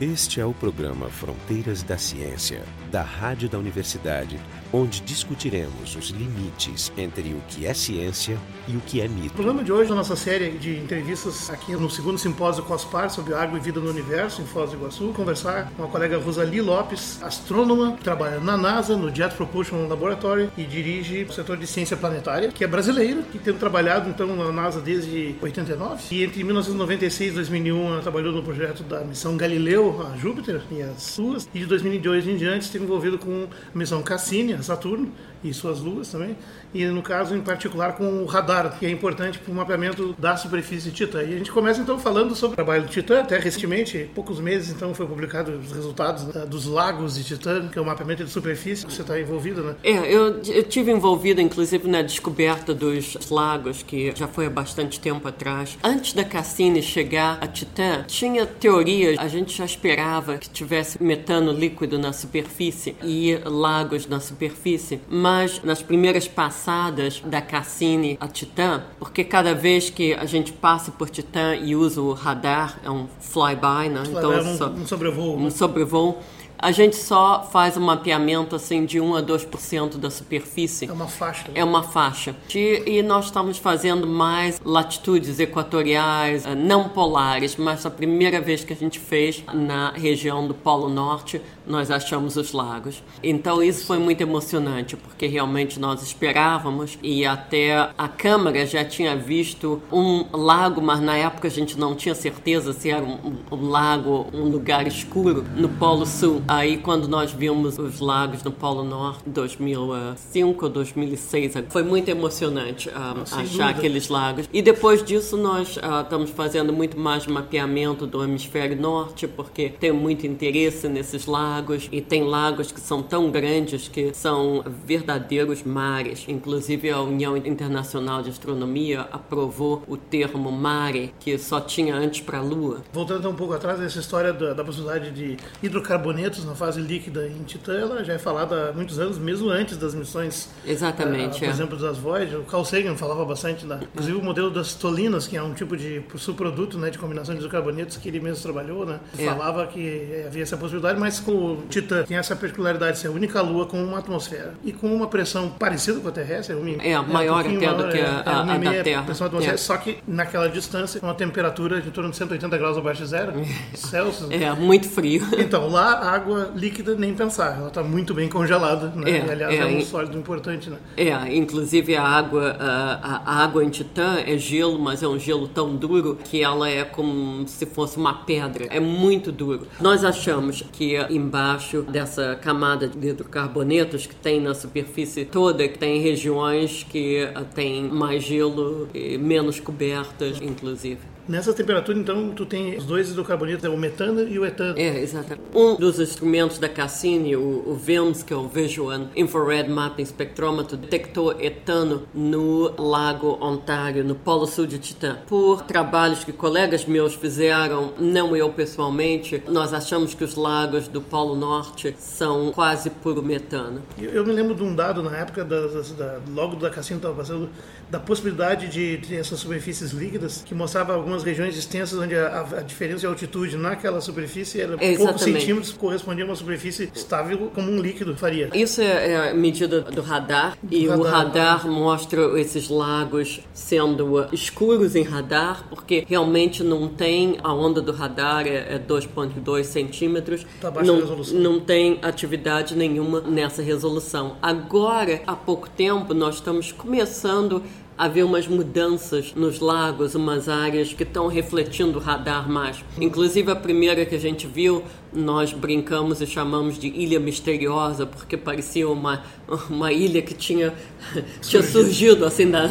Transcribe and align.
Este 0.00 0.40
é 0.40 0.46
o 0.46 0.54
programa 0.54 1.08
Fronteiras 1.08 1.82
da 1.82 1.98
Ciência, 1.98 2.64
da 2.88 3.02
Rádio 3.02 3.48
da 3.48 3.58
Universidade, 3.58 4.38
onde 4.72 5.00
discutiremos 5.00 5.96
os 5.96 6.10
limites 6.10 6.92
entre 6.96 7.32
o 7.32 7.40
que 7.48 7.66
é 7.66 7.72
ciência 7.72 8.38
e 8.66 8.76
o 8.76 8.80
que 8.80 9.00
é 9.00 9.08
mito. 9.08 9.28
O 9.28 9.32
programa 9.32 9.62
de 9.62 9.72
hoje, 9.72 9.92
a 9.92 9.94
nossa 9.94 10.16
série 10.16 10.50
de 10.50 10.76
entrevistas 10.76 11.48
aqui 11.50 11.72
no 11.72 11.88
segundo 11.88 12.18
simpósio 12.18 12.62
COSPAR 12.64 13.10
sobre 13.10 13.34
água 13.34 13.58
e 13.58 13.62
vida 13.62 13.80
no 13.80 13.90
universo, 13.90 14.42
em 14.42 14.46
Foz 14.46 14.70
do 14.70 14.76
Iguaçu, 14.76 15.12
conversar 15.14 15.70
com 15.76 15.84
a 15.84 15.88
colega 15.88 16.18
Rosali 16.18 16.60
Lopes, 16.60 17.22
astrônoma, 17.22 17.92
que 17.92 18.04
trabalha 18.04 18.40
na 18.40 18.56
NASA, 18.56 18.96
no 18.96 19.14
Jet 19.14 19.34
Propulsion 19.34 19.86
Laboratory 19.88 20.50
e 20.56 20.64
dirige 20.64 21.24
o 21.24 21.32
setor 21.32 21.56
de 21.56 21.66
ciência 21.66 21.96
planetária, 21.96 22.48
que 22.48 22.64
é 22.64 22.66
brasileira, 22.66 23.22
que 23.22 23.38
tem 23.38 23.54
trabalhado 23.54 24.10
então 24.10 24.34
na 24.36 24.52
NASA 24.52 24.80
desde 24.80 25.36
89 25.40 26.14
e 26.14 26.24
entre 26.24 26.44
1996 26.44 27.32
e 27.32 27.34
2001 27.34 27.86
ela 27.86 28.02
trabalhou 28.02 28.32
no 28.32 28.42
projeto 28.42 28.82
da 28.82 29.00
missão 29.00 29.36
Galileu 29.36 30.06
a 30.06 30.16
Júpiter 30.16 30.60
e 30.70 30.82
as 30.82 31.18
luas, 31.18 31.48
e 31.54 31.58
de 31.58 31.66
2002 31.66 32.28
em 32.28 32.36
diante 32.36 32.70
envolvido 32.82 33.18
com 33.18 33.46
a 33.74 33.78
missão 33.78 34.02
Cassini, 34.02 34.62
Saturno, 34.62 35.12
e 35.42 35.54
suas 35.54 35.80
luas 35.80 36.08
também, 36.08 36.36
e 36.74 36.84
no 36.86 37.02
caso 37.02 37.34
em 37.34 37.40
particular 37.40 37.92
com 37.92 38.22
o 38.22 38.26
radar, 38.26 38.76
que 38.78 38.84
é 38.84 38.90
importante 38.90 39.38
para 39.38 39.52
o 39.52 39.54
mapeamento 39.54 40.14
da 40.18 40.36
superfície 40.36 40.90
Titã. 40.90 41.22
E 41.22 41.34
a 41.34 41.38
gente 41.38 41.52
começa 41.52 41.80
então 41.80 41.98
falando 41.98 42.34
sobre 42.34 42.54
o 42.54 42.56
trabalho 42.56 42.82
do 42.82 42.88
Titã, 42.88 43.20
até 43.20 43.38
recentemente, 43.38 44.10
poucos 44.14 44.40
meses 44.40 44.74
então 44.74 44.92
foi 44.94 45.06
publicado 45.06 45.52
os 45.52 45.72
resultados 45.72 46.24
dos 46.46 46.66
lagos 46.66 47.14
de 47.14 47.24
Titã, 47.24 47.68
que 47.68 47.78
é 47.78 47.82
o 47.82 47.86
mapeamento 47.86 48.24
de 48.24 48.30
superfície, 48.30 48.84
você 48.84 49.02
está 49.02 49.18
envolvido, 49.18 49.62
né? 49.62 49.76
É, 49.82 49.92
eu, 49.92 50.40
eu 50.42 50.62
tive 50.64 50.90
envolvido 50.90 51.40
inclusive 51.40 51.88
na 51.88 52.02
descoberta 52.02 52.74
dos 52.74 53.30
lagos, 53.30 53.82
que 53.82 54.12
já 54.14 54.26
foi 54.26 54.46
há 54.46 54.50
bastante 54.50 54.98
tempo 55.00 55.26
atrás. 55.28 55.78
Antes 55.82 56.12
da 56.12 56.24
Cassini 56.24 56.82
chegar 56.82 57.38
a 57.40 57.46
Titã, 57.46 58.04
tinha 58.06 58.44
teorias, 58.44 59.18
a 59.18 59.28
gente 59.28 59.56
já 59.56 59.64
esperava 59.64 60.36
que 60.36 60.50
tivesse 60.50 61.02
metano 61.02 61.52
líquido 61.52 61.98
na 61.98 62.12
superfície 62.12 62.67
e 63.02 63.38
lagos 63.44 64.06
na 64.06 64.20
superfície, 64.20 65.00
mas 65.08 65.62
nas 65.62 65.82
primeiras 65.82 66.28
passadas 66.28 67.22
da 67.24 67.40
Cassini 67.40 68.16
a 68.20 68.28
Titã, 68.28 68.82
porque 68.98 69.24
cada 69.24 69.54
vez 69.54 69.90
que 69.90 70.14
a 70.14 70.24
gente 70.24 70.52
passa 70.52 70.90
por 70.90 71.08
Titã 71.10 71.54
e 71.54 71.74
usa 71.74 72.00
o 72.00 72.12
radar, 72.12 72.78
é 72.84 72.90
um 72.90 73.06
flyby, 73.20 73.88
né? 73.90 74.02
Então, 74.08 74.32
é 74.32 74.42
um, 74.42 74.82
um 74.82 74.86
sobrevoo. 74.86 75.36
Um 75.36 75.50
sobrevoo 75.50 76.18
a 76.60 76.72
gente 76.72 76.96
só 76.96 77.48
faz 77.52 77.76
um 77.76 77.80
mapeamento 77.80 78.56
assim 78.56 78.84
de 78.84 79.00
1 79.00 79.16
a 79.16 79.22
2% 79.22 79.96
da 79.96 80.10
superfície. 80.10 80.88
É 80.88 80.92
uma 80.92 81.06
faixa. 81.06 81.44
É 81.54 81.64
uma 81.64 81.82
faixa. 81.84 82.34
E, 82.52 82.82
e 82.84 83.02
nós 83.02 83.26
estamos 83.26 83.58
fazendo 83.58 84.08
mais 84.08 84.60
latitudes 84.64 85.38
equatoriais, 85.38 86.44
eh, 86.44 86.56
não 86.56 86.88
polares, 86.88 87.56
mas 87.56 87.86
a 87.86 87.90
primeira 87.90 88.40
vez 88.40 88.64
que 88.64 88.72
a 88.72 88.76
gente 88.76 88.98
fez 88.98 89.44
na 89.54 89.92
região 89.92 90.48
do 90.48 90.54
Polo 90.54 90.88
Norte, 90.88 91.40
nós 91.68 91.90
achamos 91.90 92.36
os 92.36 92.52
lagos. 92.52 93.02
Então 93.22 93.62
isso 93.62 93.86
foi 93.86 93.98
muito 93.98 94.20
emocionante, 94.20 94.96
porque 94.96 95.26
realmente 95.26 95.78
nós 95.78 96.02
esperávamos 96.02 96.98
e 97.02 97.24
até 97.24 97.90
a 97.96 98.08
câmera 98.08 98.66
já 98.66 98.84
tinha 98.84 99.14
visto 99.16 99.80
um 99.92 100.24
lago, 100.32 100.80
mas 100.80 101.00
na 101.00 101.16
época 101.16 101.48
a 101.48 101.50
gente 101.50 101.78
não 101.78 101.94
tinha 101.94 102.14
certeza 102.14 102.72
se 102.72 102.90
era 102.90 103.04
um, 103.04 103.36
um 103.50 103.68
lago, 103.68 104.26
um 104.32 104.44
lugar 104.44 104.86
escuro 104.86 105.44
no 105.56 105.68
Polo 105.68 106.06
Sul. 106.06 106.42
Aí 106.48 106.78
quando 106.78 107.06
nós 107.06 107.32
vimos 107.32 107.78
os 107.78 108.00
lagos 108.00 108.42
no 108.42 108.50
Polo 108.50 108.84
Norte, 108.84 109.22
2005 109.26 110.64
ou 110.64 110.70
2006, 110.70 111.54
foi 111.68 111.82
muito 111.82 112.08
emocionante 112.08 112.88
uh, 112.88 113.22
achar 113.22 113.42
dúvida. 113.42 113.66
aqueles 113.66 114.08
lagos. 114.08 114.48
E 114.52 114.62
depois 114.62 115.02
disso 115.02 115.36
nós 115.36 115.76
uh, 115.76 116.02
estamos 116.02 116.30
fazendo 116.30 116.72
muito 116.72 116.98
mais 116.98 117.26
mapeamento 117.26 118.06
do 118.06 118.22
hemisfério 118.24 118.80
norte, 118.80 119.26
porque 119.26 119.68
tem 119.68 119.92
muito 119.92 120.26
interesse 120.26 120.88
nesses 120.88 121.26
lagos 121.26 121.57
e 121.90 122.00
tem 122.00 122.24
lagos 122.24 122.72
que 122.72 122.80
são 122.80 123.02
tão 123.02 123.30
grandes 123.30 123.88
que 123.88 124.12
são 124.14 124.64
verdadeiros 124.84 125.62
mares. 125.62 126.24
Inclusive 126.28 126.90
a 126.90 127.00
União 127.00 127.36
Internacional 127.36 128.22
de 128.22 128.30
Astronomia 128.30 129.02
aprovou 129.12 129.82
o 129.86 129.96
termo 129.96 130.50
mare, 130.50 131.14
que 131.20 131.38
só 131.38 131.60
tinha 131.60 131.94
antes 131.94 132.20
para 132.20 132.38
a 132.38 132.42
Lua. 132.42 132.82
Voltando 132.92 133.28
um 133.28 133.34
pouco 133.34 133.54
atrás 133.54 133.78
dessa 133.78 133.98
história 133.98 134.32
da, 134.32 134.52
da 134.52 134.64
possibilidade 134.64 135.10
de 135.10 135.36
hidrocarbonetos 135.62 136.44
na 136.44 136.54
fase 136.54 136.80
líquida 136.80 137.26
em 137.26 137.42
Titã, 137.44 137.78
ela 137.78 138.04
já 138.04 138.14
é 138.14 138.18
falada 138.18 138.70
há 138.70 138.72
muitos 138.72 138.98
anos, 138.98 139.18
mesmo 139.18 139.50
antes 139.50 139.76
das 139.76 139.94
missões. 139.94 140.50
Exatamente. 140.66 141.36
Uh, 141.36 141.38
por 141.40 141.44
é. 141.44 141.50
exemplo, 141.50 141.78
das 141.78 141.98
Voyager. 141.98 142.38
O 142.40 142.44
Carl 142.44 142.64
Sagan 142.64 142.96
falava 142.96 143.24
bastante, 143.24 143.66
da, 143.66 143.76
inclusive 143.76 144.16
o 144.16 144.22
modelo 144.22 144.50
das 144.50 144.74
tolinas, 144.74 145.26
que 145.26 145.36
é 145.36 145.42
um 145.42 145.54
tipo 145.54 145.76
de 145.76 146.02
subproduto 146.16 146.78
né, 146.78 146.90
de 146.90 146.98
combinação 146.98 147.34
de 147.34 147.40
isocarbonetos 147.40 147.96
que 147.96 148.08
ele 148.08 148.20
mesmo 148.20 148.42
trabalhou, 148.42 148.84
né? 148.84 149.00
É. 149.18 149.24
Falava 149.24 149.66
que 149.66 150.24
havia 150.26 150.42
essa 150.42 150.56
possibilidade, 150.56 150.98
mas 150.98 151.20
com 151.20 151.47
Titã 151.68 152.04
tem 152.04 152.16
essa 152.16 152.36
particularidade 152.36 152.92
de 152.92 152.98
ser 152.98 153.08
a 153.08 153.10
única 153.10 153.40
Lua 153.42 153.66
com 153.66 153.82
uma 153.82 153.98
atmosfera 153.98 154.54
e 154.64 154.72
com 154.72 154.92
uma 154.94 155.06
pressão 155.06 155.50
parecida 155.50 156.00
com 156.00 156.08
a 156.08 156.12
terrestre. 156.12 156.56
É, 156.80 156.92
é 156.92 157.00
maior 157.00 157.44
um 157.44 157.56
até 157.56 157.66
maior, 157.66 157.76
do 157.76 157.88
que 157.88 157.98
a, 157.98 158.00
é, 158.00 158.22
a, 158.24 158.40
a 158.40 158.58
da 158.58 158.82
Terra. 158.82 159.02
Pressão 159.02 159.26
atmosfera, 159.26 159.54
é. 159.54 159.58
Só 159.58 159.76
que 159.76 159.98
naquela 160.06 160.48
distância, 160.48 161.00
com 161.00 161.06
uma 161.06 161.14
temperatura 161.14 161.80
de 161.80 161.88
em 161.88 161.90
torno 161.90 162.10
de 162.10 162.16
180 162.16 162.58
graus 162.58 162.76
abaixo 162.76 163.02
de 163.02 163.08
zero 163.08 163.32
Celsius. 163.74 164.30
É, 164.30 164.52
muito 164.52 164.88
frio. 164.88 165.26
Então, 165.48 165.68
lá 165.70 165.94
a 165.94 166.10
água 166.10 166.52
líquida 166.54 166.94
nem 166.94 167.14
pensar, 167.14 167.56
ela 167.56 167.68
está 167.68 167.82
muito 167.82 168.12
bem 168.12 168.28
congelada, 168.28 168.92
né? 168.94 169.18
É, 169.18 169.32
aliás, 169.32 169.54
é, 169.54 169.58
é 169.58 169.64
um 169.64 169.80
sólido 169.80 170.18
importante, 170.18 170.68
né? 170.68 170.76
É, 170.94 171.34
inclusive 171.34 171.96
a 171.96 172.02
água, 172.02 172.54
a, 172.58 173.22
a, 173.24 173.42
água 173.44 173.64
em 173.64 173.70
Titã 173.70 174.18
é 174.26 174.36
gelo, 174.36 174.78
mas 174.78 175.02
é 175.02 175.08
um 175.08 175.18
gelo 175.18 175.48
tão 175.48 175.74
duro 175.74 176.18
que 176.22 176.42
ela 176.42 176.68
é 176.68 176.84
como 176.84 177.48
se 177.48 177.64
fosse 177.64 177.96
uma 177.96 178.12
pedra. 178.12 178.66
É 178.68 178.78
muito 178.78 179.32
duro. 179.32 179.68
Nós 179.80 180.04
achamos 180.04 180.62
que 180.70 180.96
embaixo 181.28 181.82
dessa 181.82 182.34
camada 182.36 182.88
de 182.88 183.08
hidrocarbonetos 183.08 184.06
que 184.06 184.14
tem 184.14 184.40
na 184.40 184.54
superfície 184.54 185.26
toda, 185.26 185.68
que 185.68 185.78
tem 185.78 186.00
regiões 186.00 186.82
que 186.88 187.28
tem 187.54 187.82
mais 187.84 188.24
gelo 188.24 188.88
e 188.94 189.18
menos 189.18 189.60
cobertas, 189.60 190.40
inclusive. 190.40 191.17
Nessa 191.28 191.52
temperatura, 191.52 191.98
então, 191.98 192.30
tu 192.30 192.46
tem 192.46 192.74
os 192.76 192.86
dois 192.86 193.10
hidrocarbonetos, 193.10 193.62
é 193.62 193.68
o 193.68 193.76
metano 193.76 194.26
e 194.26 194.38
o 194.38 194.46
etano. 194.46 194.78
É, 194.78 194.98
exatamente. 194.98 195.42
Um 195.54 195.76
dos 195.76 196.00
instrumentos 196.00 196.58
da 196.58 196.70
Cassini, 196.70 197.36
o, 197.36 197.64
o 197.66 197.74
VIMS, 197.74 198.22
que 198.22 198.32
é 198.32 198.36
o 198.36 198.48
Visual 198.48 199.08
Infrared 199.14 199.68
Mapping 199.68 200.06
Spectrometer, 200.06 200.78
detectou 200.78 201.38
etano 201.38 202.04
no 202.14 202.74
Lago 202.78 203.36
Ontário, 203.42 204.02
no 204.02 204.14
Polo 204.14 204.46
Sul 204.46 204.66
de 204.66 204.78
Titã. 204.78 205.18
Por 205.26 205.62
trabalhos 205.64 206.24
que 206.24 206.32
colegas 206.32 206.86
meus 206.86 207.14
fizeram, 207.14 207.92
não 207.98 208.34
eu 208.34 208.50
pessoalmente, 208.50 209.42
nós 209.48 209.74
achamos 209.74 210.14
que 210.14 210.24
os 210.24 210.34
lagos 210.34 210.88
do 210.88 211.02
Polo 211.02 211.36
Norte 211.36 211.94
são 211.98 212.52
quase 212.52 212.88
puro 212.88 213.22
metano. 213.22 213.82
Eu, 213.98 214.10
eu 214.12 214.24
me 214.24 214.32
lembro 214.32 214.54
de 214.54 214.62
um 214.62 214.74
dado 214.74 215.02
na 215.02 215.14
época, 215.14 215.44
da, 215.44 215.66
da, 215.66 216.20
logo 216.30 216.56
da 216.56 216.70
Cassini 216.70 216.98
estava 216.98 217.14
passando, 217.14 217.50
da 217.90 218.00
possibilidade 218.00 218.68
de 218.68 218.98
ter 219.06 219.16
essas 219.16 219.40
superfícies 219.40 219.90
líquidas, 219.90 220.42
que 220.44 220.54
mostrava 220.54 220.94
algumas 220.94 221.17
algumas 221.18 221.24
regiões 221.24 221.56
extensas 221.56 221.98
onde 221.98 222.14
a, 222.14 222.40
a, 222.40 222.62
diferença 222.62 223.00
de 223.00 223.06
altitude 223.06 223.56
naquela 223.56 224.00
superfície 224.00 224.60
era 224.60 224.72
Exatamente. 224.74 224.98
poucos 224.98 225.22
centímetros, 225.22 225.72
correspondia 225.72 226.24
a 226.24 226.28
uma 226.28 226.36
superfície 226.36 226.90
estável 226.94 227.50
como 227.54 227.70
um 227.70 227.80
líquido 227.80 228.16
faria. 228.16 228.50
Isso 228.54 228.80
é, 228.80 229.12
é 229.12 229.30
a 229.30 229.34
medida 229.34 229.80
do 229.80 230.00
radar 230.00 230.56
do 230.62 230.74
e 230.74 230.86
radar, 230.86 230.98
o 230.98 231.02
radar 231.02 231.68
mostra 231.68 232.40
esses 232.40 232.68
lagos 232.68 233.40
sendo 233.52 234.26
escuros 234.32 234.94
em 234.94 235.02
radar, 235.02 235.66
porque 235.68 236.04
realmente 236.08 236.62
não 236.62 236.88
tem, 236.88 237.38
a 237.42 237.52
onda 237.52 237.80
do 237.80 237.92
radar 237.92 238.46
é, 238.46 238.74
é 238.74 238.78
2,2 238.78 239.64
centímetros, 239.64 240.46
tá 240.60 240.70
não, 240.82 240.96
resolução. 240.96 241.38
não 241.38 241.60
tem 241.60 241.98
atividade 242.02 242.76
nenhuma 242.76 243.20
nessa 243.20 243.62
resolução. 243.62 244.36
Agora, 244.40 245.22
há 245.26 245.34
pouco 245.34 245.68
tempo, 245.68 246.14
nós 246.14 246.36
estamos 246.36 246.72
começando 246.72 247.62
haver 247.98 248.24
umas 248.24 248.46
mudanças 248.46 249.34
nos 249.34 249.58
lagos, 249.58 250.14
umas 250.14 250.48
áreas 250.48 250.92
que 250.92 251.02
estão 251.02 251.26
refletindo 251.26 251.98
o 251.98 252.00
radar 252.00 252.48
mais. 252.48 252.84
Inclusive 253.00 253.50
a 253.50 253.56
primeira 253.56 254.06
que 254.06 254.14
a 254.14 254.20
gente 254.20 254.46
viu 254.46 254.84
nós 255.12 255.52
brincamos 255.52 256.20
e 256.20 256.26
chamamos 256.26 256.78
de 256.78 256.88
Ilha 256.88 257.18
Misteriosa, 257.18 258.06
porque 258.06 258.36
parecia 258.36 258.88
uma, 258.88 259.22
uma 259.68 259.92
ilha 259.92 260.20
que 260.20 260.34
tinha, 260.34 260.74
tinha 261.40 261.62
surgido 261.62 262.24
assim 262.24 262.50
da. 262.50 262.68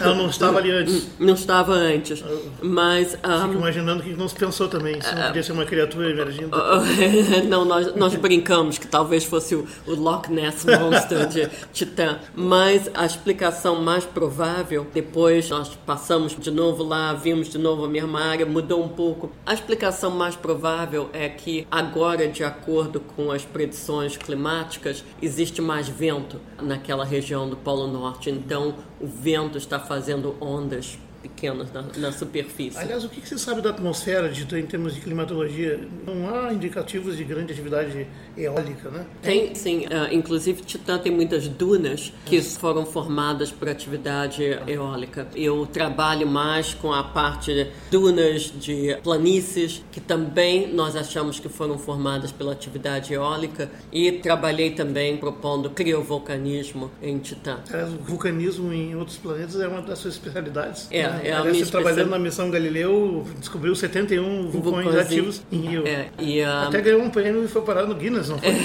Ela 0.00 0.14
não 0.14 0.28
estava 0.28 0.58
ali 0.58 0.70
antes. 0.70 1.10
Não 1.18 1.34
estava 1.34 1.72
antes. 1.72 2.22
Mas. 2.60 3.14
Um, 3.14 3.42
Fico 3.42 3.54
imaginando 3.54 4.02
que 4.02 4.10
não 4.14 4.28
se 4.28 4.34
pensou 4.34 4.68
também, 4.68 5.00
se 5.00 5.14
não 5.14 5.22
podia 5.26 5.42
ser 5.42 5.52
uma 5.52 5.64
criatura 5.64 6.10
emergindo. 6.10 6.50
não, 7.48 7.64
nós, 7.64 7.94
nós 7.94 8.14
brincamos 8.16 8.78
que 8.78 8.86
talvez 8.86 9.24
fosse 9.24 9.54
o, 9.54 9.66
o 9.86 9.94
Loch 9.94 10.30
Ness 10.30 10.64
Monster 10.64 11.26
de 11.28 11.48
Titã. 11.72 12.18
Mas 12.34 12.90
a 12.94 13.06
explicação 13.06 13.80
mais 13.80 14.04
provável, 14.04 14.86
depois 14.92 15.48
nós 15.50 15.68
passamos 15.86 16.36
de 16.36 16.50
novo 16.50 16.82
lá, 16.82 17.12
vimos 17.12 17.48
de 17.48 17.58
novo 17.58 17.84
a 17.84 17.88
mesma 17.88 18.20
área, 18.20 18.44
mudou 18.44 18.82
um 18.82 18.88
pouco. 18.88 19.30
A 19.46 19.54
explicação 19.54 20.10
mais 20.10 20.34
provável 20.34 21.08
é 21.12 21.28
que 21.28 21.61
agora, 21.70 22.28
de 22.28 22.44
acordo 22.44 23.00
com 23.00 23.30
as 23.30 23.44
predições 23.44 24.16
climáticas, 24.16 25.04
existe 25.20 25.60
mais 25.60 25.88
vento 25.88 26.40
naquela 26.60 27.04
região 27.04 27.48
do 27.48 27.56
Polo 27.56 27.86
Norte. 27.86 28.30
Então, 28.30 28.74
o 29.00 29.06
vento 29.06 29.58
está 29.58 29.78
fazendo 29.78 30.36
ondas 30.40 30.98
pequenos 31.22 31.72
na, 31.72 31.84
na 31.96 32.12
superfície. 32.12 32.78
Aliás, 32.78 33.04
o 33.04 33.08
que 33.08 33.26
você 33.26 33.38
sabe 33.38 33.62
da 33.62 33.70
atmosfera 33.70 34.28
de 34.28 34.42
em 34.58 34.66
termos 34.66 34.94
de 34.94 35.00
climatologia? 35.00 35.80
Não 36.04 36.28
há 36.28 36.52
indicativos 36.52 37.16
de 37.16 37.24
grande 37.24 37.52
atividade 37.52 38.06
eólica, 38.36 38.90
né? 38.90 39.06
Tem, 39.22 39.54
sim. 39.54 39.86
Uh, 39.86 40.12
inclusive, 40.12 40.62
Titã 40.62 40.98
tem 40.98 41.12
muitas 41.12 41.46
dunas 41.48 42.12
que 42.26 42.42
foram 42.42 42.84
formadas 42.84 43.50
por 43.50 43.68
atividade 43.68 44.42
eólica. 44.66 45.28
Eu 45.34 45.64
trabalho 45.66 46.26
mais 46.26 46.74
com 46.74 46.92
a 46.92 47.04
parte 47.04 47.54
de 47.54 47.70
dunas 47.90 48.52
de 48.58 48.96
planícies, 49.02 49.84
que 49.92 50.00
também 50.00 50.72
nós 50.72 50.96
achamos 50.96 51.38
que 51.38 51.48
foram 51.48 51.78
formadas 51.78 52.32
pela 52.32 52.52
atividade 52.52 53.14
eólica, 53.14 53.70
e 53.92 54.10
trabalhei 54.12 54.72
também 54.72 55.16
propondo 55.16 55.70
criovulcanismo 55.70 56.90
em 57.00 57.18
Titã. 57.18 57.60
o 57.72 58.04
vulcanismo 58.04 58.72
em 58.72 58.96
outros 58.96 59.18
planetas 59.18 59.60
é 59.60 59.68
uma 59.68 59.82
das 59.82 59.98
suas 59.98 60.14
especialidades. 60.14 60.88
É, 60.90 61.11
né? 61.12 61.28
é 61.28 61.32
Aliás, 61.32 61.46
a 61.46 61.50
minha 61.50 61.66
trabalhando 61.66 62.10
na 62.10 62.18
missão 62.18 62.50
Galileu, 62.50 63.26
descobriu 63.38 63.74
71 63.74 64.50
vulcões 64.50 64.62
Vulcões 64.62 64.96
ativos 64.96 65.42
em 65.50 65.60
Rio. 65.60 65.86
É, 65.86 66.08
e, 66.18 66.40
uh, 66.40 66.68
Até 66.68 66.80
ganhou 66.80 67.02
um 67.02 67.10
prêmio 67.10 67.44
e 67.44 67.48
foi 67.48 67.62
parar 67.62 67.86
no 67.86 67.94
Guinness, 67.94 68.28
não 68.28 68.38
foi? 68.38 68.52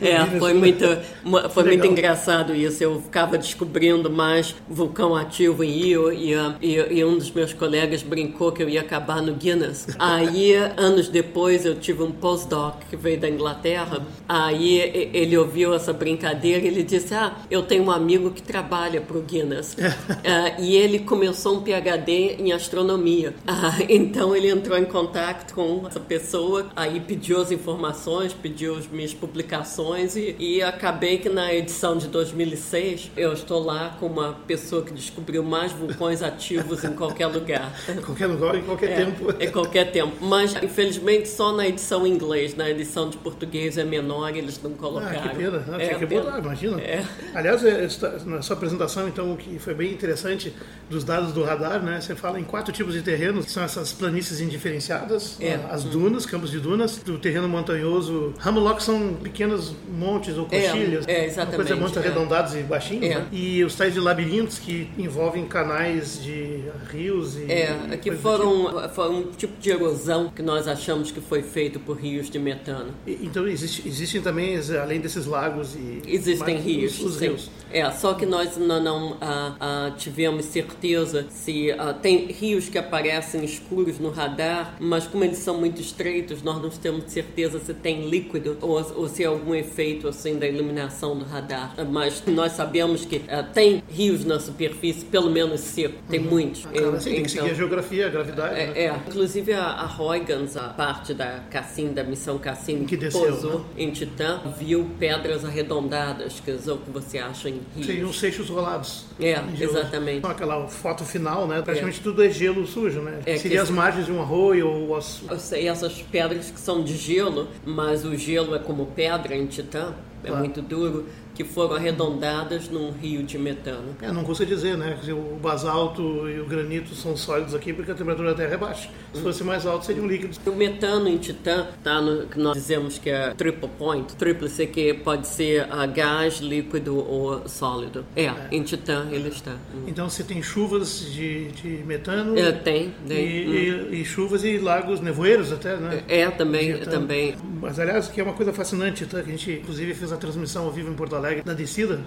É, 0.00 0.10
é, 0.10 0.24
Guinness, 0.24 0.38
foi 0.38 0.54
né? 0.54 0.58
muito, 0.58 1.50
foi 1.50 1.64
muito 1.64 1.86
engraçado 1.86 2.54
isso. 2.54 2.82
Eu 2.82 3.00
ficava 3.00 3.38
descobrindo 3.38 4.10
mais 4.10 4.54
vulcão 4.68 5.14
ativo 5.14 5.62
em 5.62 5.70
Rio 5.70 6.12
e, 6.12 6.34
uh, 6.34 6.54
e, 6.60 6.74
e 6.74 7.04
um 7.04 7.16
dos 7.16 7.30
meus 7.30 7.52
colegas 7.52 8.02
brincou 8.02 8.52
que 8.52 8.62
eu 8.62 8.68
ia 8.68 8.80
acabar 8.80 9.22
no 9.22 9.34
Guinness. 9.34 9.86
Aí, 9.98 10.54
anos 10.76 11.08
depois, 11.08 11.64
eu 11.64 11.74
tive 11.74 12.02
um 12.02 12.10
postdoc 12.10 12.84
que 12.88 12.96
veio 12.96 13.18
da 13.18 13.28
Inglaterra. 13.28 14.02
Aí 14.28 15.10
ele 15.12 15.36
ouviu 15.36 15.74
essa 15.74 15.92
brincadeira 15.92 16.64
e 16.64 16.68
ele 16.68 16.82
disse: 16.82 17.14
Ah, 17.14 17.36
eu 17.50 17.62
tenho 17.62 17.84
um 17.84 17.90
amigo 17.90 18.30
que 18.30 18.42
trabalha 18.42 19.00
para 19.00 19.16
o 19.16 19.22
Guinness. 19.22 19.76
Ah, 20.24 20.54
e 20.60 20.74
ele 20.76 21.00
começou 21.00 21.53
um 21.54 21.62
PhD 21.62 22.36
em 22.38 22.52
astronomia. 22.52 23.34
Ah, 23.46 23.78
então 23.88 24.34
ele 24.34 24.48
entrou 24.50 24.76
em 24.76 24.84
contato 24.84 25.54
com 25.54 25.86
essa 25.86 26.00
pessoa, 26.00 26.66
aí 26.74 26.98
pediu 27.00 27.40
as 27.40 27.50
informações, 27.52 28.32
pediu 28.34 28.76
as 28.76 28.86
minhas 28.88 29.14
publicações 29.14 30.16
e, 30.16 30.34
e 30.38 30.62
acabei 30.62 31.18
que 31.18 31.28
na 31.28 31.54
edição 31.54 31.96
de 31.96 32.08
2006 32.08 33.10
eu 33.16 33.32
estou 33.32 33.62
lá 33.62 33.96
com 34.00 34.06
uma 34.06 34.32
pessoa 34.46 34.82
que 34.82 34.92
descobriu 34.92 35.42
mais 35.42 35.72
vulcões 35.72 36.22
ativos 36.22 36.82
em 36.84 36.92
qualquer 36.92 37.26
lugar. 37.28 37.72
Em 37.88 38.00
qualquer 38.02 38.26
lugar, 38.26 38.54
em 38.56 38.62
qualquer 38.62 38.90
É, 38.90 39.04
tempo. 39.04 39.34
Em 39.40 39.50
qualquer 39.50 39.92
tempo. 39.92 40.12
Mas, 40.20 40.54
infelizmente, 40.62 41.28
só 41.28 41.52
na 41.52 41.66
edição 41.68 42.06
em 42.06 42.12
inglês. 42.12 42.56
Na 42.56 42.68
edição 42.68 43.08
de 43.08 43.16
português 43.16 43.78
é 43.78 43.84
menor, 43.84 44.34
eles 44.36 44.60
não 44.62 44.72
Ah, 44.72 44.78
colocaram. 44.78 45.28
que 45.28 45.36
pena. 45.36 45.64
Ah, 45.72 45.76
É, 45.82 45.86
tinha 45.86 45.98
que 45.98 46.06
pena. 46.06 46.22
botar, 46.22 46.38
imagina. 46.40 46.80
É. 46.80 47.04
Aliás, 47.34 47.64
é, 47.64 47.88
na 48.26 48.42
sua 48.42 48.56
apresentação, 48.56 49.06
então, 49.08 49.32
o 49.32 49.36
que 49.36 49.58
foi 49.58 49.74
bem 49.74 49.92
interessante 49.92 50.52
dos 50.90 51.04
dados 51.04 51.32
do 51.32 51.43
radar, 51.44 51.82
né? 51.82 52.00
Você 52.00 52.14
fala 52.14 52.38
em 52.40 52.44
quatro 52.44 52.72
tipos 52.72 52.94
de 52.94 53.02
terrenos, 53.02 53.44
que 53.46 53.50
são 53.50 53.62
essas 53.62 53.92
planícies 53.92 54.40
indiferenciadas, 54.40 55.36
É. 55.40 55.54
ah, 55.54 55.68
as 55.74 55.84
dunas, 55.84 56.26
campos 56.26 56.50
de 56.50 56.58
dunas, 56.60 56.96
do 56.98 57.18
terreno 57.18 57.48
montanhoso. 57.48 58.34
Hammerlock 58.44 58.82
são 58.82 59.14
pequenos 59.14 59.74
montes 59.96 60.36
ou 60.36 60.46
É, 60.50 60.60
coxilhas, 60.62 61.04
é, 61.06 61.18
uma 61.18 61.24
exatamente, 61.26 61.56
coisa 61.56 61.76
montes 61.76 61.96
é. 61.96 62.00
arredondados 62.00 62.54
e 62.54 62.62
baixinhos, 62.62 63.04
É. 63.06 63.14
né? 63.16 63.26
E 63.32 63.62
os 63.64 63.74
tais 63.74 63.92
de 63.94 64.00
labirintos 64.00 64.58
que 64.58 64.88
envolvem 64.98 65.46
canais 65.46 66.22
de 66.22 66.64
rios 66.90 67.36
e... 67.36 67.50
É, 67.50 67.66
que 68.00 68.10
coisas 68.10 68.30
do 68.40 68.70
tipo. 68.70 68.88
foram, 68.94 69.18
um 69.18 69.22
tipo 69.32 69.60
de 69.60 69.70
erosão 69.70 70.30
que 70.34 70.42
nós 70.42 70.66
achamos 70.68 71.10
que 71.10 71.20
foi 71.20 71.42
feito 71.42 71.78
por 71.80 71.96
rios 71.96 72.28
de 72.30 72.38
metano. 72.38 72.92
E- 73.06 73.18
Então 73.22 73.46
existe- 73.48 73.86
existem 73.86 74.20
também, 74.20 74.56
além 74.82 75.00
desses 75.00 75.26
lagos 75.26 75.74
e... 75.74 76.02
Existem 76.06 76.56
mas, 76.56 76.64
rios, 76.64 76.98
Os, 77.00 77.14
os 77.16 77.20
rios. 77.20 77.50
É, 77.72 77.90
só 77.90 78.14
que 78.14 78.24
nós 78.26 78.56
não, 78.56 78.82
não, 78.82 79.16
ah, 79.20 79.54
ah, 79.60 79.92
tivemos 79.96 80.44
certeza 80.46 81.26
se 81.34 81.70
ah, 81.72 81.92
tem 81.92 82.26
rios 82.26 82.68
que 82.68 82.78
aparecem 82.78 83.44
escuros 83.44 83.98
no 83.98 84.10
radar, 84.10 84.76
mas 84.80 85.06
como 85.06 85.24
eles 85.24 85.38
são 85.38 85.58
muito 85.58 85.80
estreitos, 85.80 86.42
nós 86.42 86.62
não 86.62 86.70
temos 86.70 87.04
certeza 87.12 87.58
se 87.58 87.74
tem 87.74 88.08
líquido 88.08 88.56
ou, 88.60 88.80
ou 88.94 89.08
se 89.08 89.22
é 89.22 89.26
algum 89.26 89.54
efeito 89.54 90.08
assim 90.08 90.38
da 90.38 90.46
iluminação 90.46 91.16
do 91.18 91.24
radar. 91.24 91.74
Ah, 91.76 91.84
Mas 91.84 92.22
nós 92.26 92.52
sabemos 92.52 93.04
que 93.04 93.22
ah, 93.28 93.42
tem 93.42 93.82
rios 93.88 94.24
na 94.24 94.38
superfície, 94.38 95.04
pelo 95.04 95.30
menos 95.30 95.60
seco, 95.60 95.94
tem 96.08 96.20
muitos. 96.20 96.66
Ah, 96.66 96.70
claro, 96.72 96.96
assim, 96.96 97.10
tem 97.10 97.22
que 97.24 97.30
seguir 97.30 97.50
a 97.50 97.54
geografia, 97.54 98.06
a 98.06 98.10
gravidade. 98.10 98.54
né? 98.54 98.72
É, 98.74 98.84
é. 98.86 98.96
inclusive 99.08 99.52
a, 99.52 99.64
a 99.64 100.02
Huygens, 100.02 100.56
a 100.56 100.68
parte 100.68 101.12
da 101.12 101.40
Cassini, 101.50 101.90
da 101.90 102.04
missão 102.04 102.38
Cassini, 102.38 102.86
Que 102.86 102.96
desceu, 102.96 103.20
pousou 103.20 103.58
né? 103.60 103.64
em 103.78 103.90
Titã, 103.90 104.40
viu 104.58 104.88
pedras 104.98 105.44
arredondadas, 105.44 106.40
que 106.40 106.50
é 106.50 106.54
o 106.54 106.78
que 106.78 106.90
você 106.90 107.18
acha 107.18 107.48
em 107.48 107.60
rios. 107.74 107.86
Seriam 107.86 108.08
os 108.08 108.18
seixos 108.18 108.48
rolados. 108.48 109.04
É, 109.20 109.38
exatamente. 109.60 110.18
Então, 110.18 110.30
aquela 110.30 110.66
foto 110.68 111.04
final, 111.04 111.23
né? 111.46 111.62
Praticamente 111.62 112.00
tudo 112.00 112.22
é 112.22 112.30
gelo 112.30 112.66
sujo, 112.66 113.00
né? 113.00 113.20
É, 113.26 113.36
Seria 113.36 113.62
as 113.62 113.70
margens 113.70 114.06
de 114.06 114.12
um 114.12 114.20
arroio 114.20 114.68
ou 114.68 114.96
as... 114.96 115.22
Eu 115.28 115.38
sei 115.38 115.68
essas 115.68 116.00
pedras 116.02 116.50
que 116.50 116.60
são 116.60 116.84
de 116.84 116.96
gelo, 116.96 117.48
mas 117.64 118.04
o 118.04 118.16
gelo 118.16 118.54
é 118.54 118.58
como 118.58 118.86
pedra 118.86 119.34
em 119.36 119.46
Titã, 119.46 119.94
é 120.22 120.28
Claro. 120.28 120.42
muito 120.44 120.62
duro, 120.62 121.06
que 121.34 121.44
foram 121.44 121.74
arredondadas 121.74 122.68
num 122.68 122.90
rio 122.92 123.22
de 123.22 123.36
metano. 123.38 123.96
É, 124.00 124.12
não 124.12 124.22
custa 124.24 124.46
dizer, 124.46 124.76
né? 124.76 124.98
O 125.10 125.36
basalto 125.36 126.28
e 126.28 126.38
o 126.40 126.46
granito 126.46 126.94
são 126.94 127.16
sólidos 127.16 127.54
aqui 127.54 127.72
porque 127.72 127.90
a 127.90 127.94
temperatura 127.94 128.30
da 128.30 128.36
Terra 128.36 128.54
é 128.54 128.56
baixa. 128.56 128.88
Se 129.12 129.20
fosse 129.20 129.42
mais 129.44 129.66
alto, 129.66 129.84
seriam 129.84 130.06
líquidos. 130.06 130.38
O 130.46 130.52
metano 130.52 131.08
em 131.08 131.18
Titã 131.18 131.66
tá 131.82 132.00
no 132.00 132.26
que 132.26 132.38
nós 132.38 132.54
dizemos 132.54 132.98
que 132.98 133.10
é 133.10 133.30
triple 133.34 133.68
point, 133.78 134.14
tríplice 134.16 134.66
que 134.66 134.94
pode 134.94 135.26
ser 135.26 135.66
a 135.72 135.86
gás, 135.86 136.38
líquido 136.38 136.96
ou 136.96 137.48
sólido. 137.48 138.04
É, 138.16 138.30
em 138.52 138.62
Titã 138.62 139.06
ele 139.10 139.28
está. 139.28 139.56
Então 139.86 140.08
você 140.08 140.22
tem 140.22 140.42
chuvas 140.42 141.00
de, 141.12 141.48
de 141.52 141.68
metano 141.84 142.38
É, 142.38 142.52
tem, 142.52 142.94
e, 143.04 143.08
tem. 143.08 143.26
e- 143.26 144.00
e 144.00 144.04
chuvas 144.04 144.44
e 144.44 144.58
lagos 144.58 145.00
nevoeiros 145.00 145.52
até, 145.52 145.76
né? 145.76 146.02
É, 146.08 146.30
também, 146.30 146.74
Titã. 146.74 146.90
também. 146.90 147.34
Mas, 147.60 147.78
aliás, 147.78 148.08
que 148.08 148.20
é 148.20 148.24
uma 148.24 148.34
coisa 148.34 148.52
fascinante, 148.52 149.06
tá? 149.06 149.22
que 149.22 149.28
a 149.30 149.32
gente, 149.32 149.50
inclusive, 149.52 149.94
fez 149.94 150.12
a 150.12 150.16
transmissão 150.16 150.64
ao 150.66 150.70
vivo 150.70 150.90
em 150.90 150.94
Porto 150.94 151.16
Alegre, 151.16 151.23
na 151.44 151.52
descida, 151.52 152.00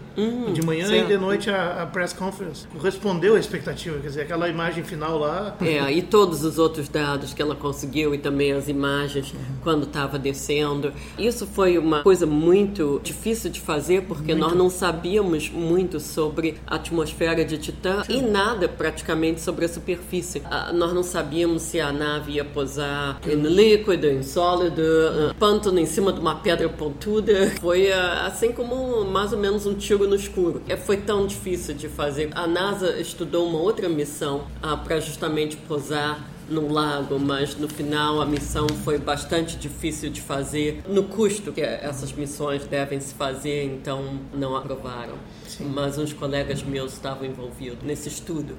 de 0.54 0.62
manhã 0.66 0.86
Hum, 0.86 0.90
certo. 0.90 1.06
e 1.06 1.08
de 1.08 1.18
noite 1.18 1.50
a, 1.50 1.84
a 1.84 1.86
press 1.86 2.14
conference. 2.14 2.68
Correspondeu 2.68 3.36
à 3.36 3.40
expectativa, 3.40 4.00
quer 4.00 4.08
dizer, 4.08 4.22
aquela 4.22 4.48
imagem 4.50 4.84
final 4.84 5.18
lá... 5.18 5.56
É, 5.62 5.92
e 5.92 6.02
todos 6.02 6.44
os 6.44 6.58
outros 6.58 6.88
dados 6.90 7.34
que 7.34 7.42
ela 7.42 7.56
conseguiu 7.56 8.14
e 8.14 8.18
também 8.18 8.52
as 8.52 8.68
imagens 8.68 9.34
quando 9.64 9.84
estava 9.84 10.18
descendo. 10.20 10.94
Isso 11.18 11.46
foi 11.48 11.78
uma 11.78 12.04
coisa 12.04 12.26
muito 12.26 13.00
difícil 13.04 13.50
de 13.50 13.60
fazer 13.60 14.04
porque 14.04 14.34
nós 14.36 14.54
não 14.54 14.70
sabíamos 14.70 15.50
muito 15.50 16.00
sobre 16.00 16.58
a 16.66 16.76
atmosfera 16.76 17.44
de 17.44 17.58
Titã 17.58 18.04
e 18.08 18.22
nada 18.22 18.68
praticamente 18.68 19.42
sobre 19.42 19.66
a 19.66 19.70
superfície. 19.70 20.42
Ah, 20.46 20.72
nós 20.74 20.94
não 20.94 21.04
sabíamos 21.04 21.62
se 21.64 21.80
a 21.80 21.92
nave 21.92 22.34
ia 22.34 22.46
pousar 22.46 23.20
em 23.26 23.36
líquido, 23.42 24.08
em 24.08 24.24
sólido, 24.24 24.82
ah, 24.82 25.36
pântano 25.40 25.80
em 25.80 25.86
cima 25.86 26.12
de 26.14 26.20
uma 26.20 26.36
pedra 26.36 26.70
pontuda. 26.70 27.52
Foi 27.60 27.92
ah, 27.92 28.26
assim 28.28 28.52
como 28.52 29.04
mais 29.08 29.34
ou 29.34 29.40
menos 29.40 29.66
um 29.66 29.74
tiro 29.74 30.08
no 30.08 30.16
escuro. 30.16 30.62
É, 30.68 30.78
foi 30.78 30.98
tão 30.98 31.26
difícil 31.26 31.74
de 31.74 31.88
fazer. 31.88 32.30
A 32.36 32.46
NASA 32.46 33.00
estudou 33.00 33.48
uma 33.48 33.60
outra 33.60 33.90
missão 33.90 34.48
para 34.84 35.00
justamente 35.00 35.58
pousar 35.58 36.37
num 36.50 36.72
lago, 36.72 37.20
mas 37.20 37.56
no 37.58 37.68
final 37.68 38.22
a 38.22 38.26
missão 38.26 38.68
foi 38.84 38.98
bastante 38.98 39.58
difícil 39.58 40.10
de 40.10 40.22
fazer 40.22 40.82
no 40.88 41.04
custo 41.04 41.52
que 41.52 41.62
essas 41.62 42.12
missões 42.14 42.66
devem 42.66 43.00
se 43.00 43.14
fazer, 43.14 43.66
então 43.66 44.20
não 44.34 44.56
aprovaram. 44.56 45.16
Mas 45.60 45.98
uns 45.98 46.14
colegas 46.14 46.62
meus 46.62 46.94
estavam 46.94 47.26
envolvidos 47.26 47.80
nesse 47.84 48.08
estudo. 48.10 48.56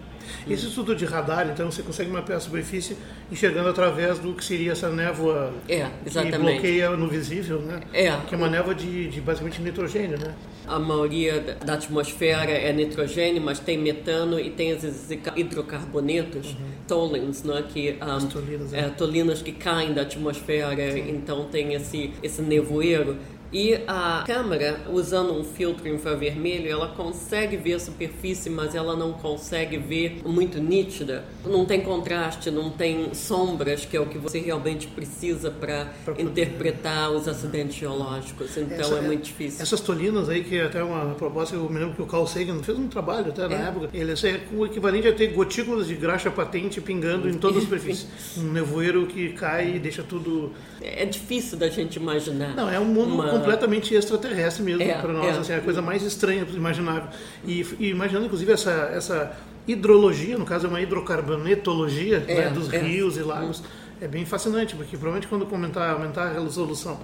Esse 0.49 0.67
estudo 0.67 0.95
de 0.95 1.05
radar, 1.05 1.49
então, 1.49 1.71
você 1.71 1.83
consegue 1.83 2.11
mapear 2.11 2.39
a 2.39 2.41
superfície 2.41 2.97
enxergando 3.31 3.69
através 3.69 4.19
do 4.19 4.35
que 4.35 4.45
seria 4.45 4.73
essa 4.73 4.91
névoa 4.91 5.53
É, 5.69 5.87
que 6.05 6.39
bloqueia 6.39 6.91
no 6.91 7.09
visível, 7.09 7.61
né? 7.61 7.81
É. 7.93 8.11
Que 8.29 8.35
é 8.35 8.39
uma 8.39 8.49
névoa 8.49 8.75
de, 8.75 9.09
de 9.09 9.21
basicamente 9.21 9.63
nitrogênio, 9.63 10.19
né? 10.19 10.35
A 10.67 10.79
maioria 10.79 11.57
da- 11.65 11.75
atmosfera 11.75 12.51
é 12.51 12.71
nitrogênio, 12.73 13.41
mas 13.41 13.59
tem 13.59 13.79
metano 13.79 14.39
e 14.39 14.51
tem 14.51 14.77
vezes 14.77 15.09
hidrocarbonetos, 15.35 16.57
tolins, 16.87 17.43
né, 17.43 17.65
que 17.73 17.78
ah, 18.01 18.19
tolinas, 18.31 18.73
né? 18.73 18.81
é, 18.81 18.89
tolinas 18.91 19.43
que 19.43 19.53
caem 19.53 19.93
da 19.93 20.03
atmosfera, 20.03 20.99
então 20.99 21.45
tem 21.45 21.75
esse 21.75 22.13
esse 22.23 22.43
nevoeiro. 22.43 23.17
E 23.51 23.81
a 23.87 24.25
câmera, 24.27 24.79
usando 24.93 25.33
um 25.33 25.43
filtro 25.43 25.89
infravermelho, 25.89 26.71
ela 26.71 26.89
consegue 26.89 27.57
ver 27.57 27.75
a 27.75 27.81
superfície, 27.81 28.51
mas 28.51 28.75
ela 28.75 28.95
não 28.95 29.13
consegue 29.15 29.79
ver 29.79 30.21
muito 30.27 30.59
nítida. 30.61 31.25
Não 31.47 31.65
tem 31.65 31.81
contraste, 31.81 32.51
não 32.51 32.69
tem 32.69 33.15
sombras, 33.15 33.87
que 33.87 33.97
é 33.97 34.01
o 34.01 34.07
que 34.07 34.19
você 34.19 34.39
realmente 34.39 34.87
precisa 34.89 35.51
para 35.51 35.91
interpretar 36.19 37.11
os 37.11 37.27
acidentes 37.27 37.77
geológicos. 37.77 38.55
Então 38.57 38.79
Essa- 38.79 38.97
é 38.99 39.01
muito 39.01 39.23
difícil. 39.25 39.63
Essas 39.63 39.81
tolinas 39.81 40.29
aí, 40.29 40.45
que 40.45 40.57
é 40.57 40.65
até 40.65 40.83
uma 40.83 41.15
proposta, 41.15 41.55
eu 41.57 41.69
me 41.71 41.79
lembro 41.79 41.95
que 41.95 42.03
o 42.03 42.07
Carl 42.07 42.27
Sagan 42.27 42.63
fez 42.63 42.79
um 42.79 42.87
trabalho 42.89 43.29
até 43.31 43.49
na 43.49 43.55
É. 43.57 43.69
época. 43.69 43.89
Ele 43.95 44.13
é 44.13 44.41
o 44.55 44.67
equivalente 44.67 45.09
a 45.09 45.13
ter 45.15 45.29
gotículas 45.29 45.87
de 45.87 45.95
graxa 45.95 46.31
patente 46.31 46.81
pingando 46.83 47.29
em 47.29 47.35
toda 47.35 47.59
a 47.59 47.63
superfície. 47.63 48.07
Um 48.39 48.53
nevoeiro 48.53 49.07
que 49.07 49.31
cai 49.33 49.77
e 49.77 49.79
deixa 49.79 50.03
tudo. 50.03 50.53
É 50.83 51.05
difícil 51.07 51.57
da 51.59 51.69
gente 51.69 51.97
imaginar. 51.97 52.55
Não, 52.55 52.69
é 52.71 52.79
um 52.79 52.85
mundo 52.85 53.15
Uma- 53.15 53.38
completamente 53.39 53.95
extraterrestre 53.95 54.63
mesmo 54.63 54.83
É, 54.83 54.95
para 54.95 55.13
nós. 55.13 55.37
é. 55.37 55.39
Assim, 55.41 55.53
é 55.53 55.57
a 55.57 55.61
coisa 55.61 55.81
mais 55.83 56.03
estranha 56.03 56.47
imaginável. 56.53 57.09
E, 57.45 57.65
e 57.79 57.89
imaginando, 57.91 58.27
inclusive, 58.27 58.53
essa, 58.53 58.71
essa 58.95 59.37
hidrologia, 59.67 60.37
no 60.39 60.45
caso 60.45 60.67
é 60.67 60.69
uma 60.69 60.81
hidrocarbonetologia 60.81 62.25
É, 62.27 62.35
né, 62.35 62.51
dos 62.51 62.73
é. 62.73 62.79
rios 62.79 63.17
e 63.17 63.23
lagos. 63.23 63.63
É 64.01 64.07
bem 64.07 64.25
fascinante, 64.25 64.77
porque 64.77 64.97
provavelmente 64.97 65.27
quando 65.27 65.45
comentar, 65.47 65.91
aumentar 65.91 66.29
a 66.29 66.33
resolução 66.33 67.01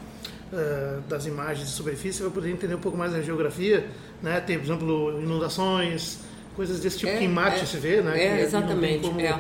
eh, 0.53 0.99
das 1.09 1.27
imagens 1.27 1.67
de 1.69 1.75
superfície, 1.75 2.19
você 2.19 2.23
vai 2.23 2.33
poder 2.33 2.51
entender 2.51 2.75
um 2.77 2.79
pouco 2.81 2.97
mais 2.97 3.13
da 3.13 3.21
geografia, 3.21 3.85
né? 4.23 4.41
Tem, 4.41 4.57
por 4.59 4.65
exemplo, 4.65 5.21
inundações, 5.21 6.21
coisas 6.55 6.79
desse 6.79 6.99
tipo 6.99 7.11
que 7.19 7.25
em 7.25 7.29
Marte 7.29 7.67
se 7.67 7.77
vê, 7.79 8.01
né? 8.01 8.17
É, 8.23 8.43
exatamente. 8.43 9.01
como- 9.09 9.21
é. 9.21 9.39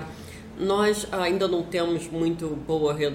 Nós 0.59 1.07
ainda 1.11 1.49
não 1.49 1.63
temos 1.63 2.09
muito 2.09 2.47
boa 2.67 2.95
re- 2.95 3.11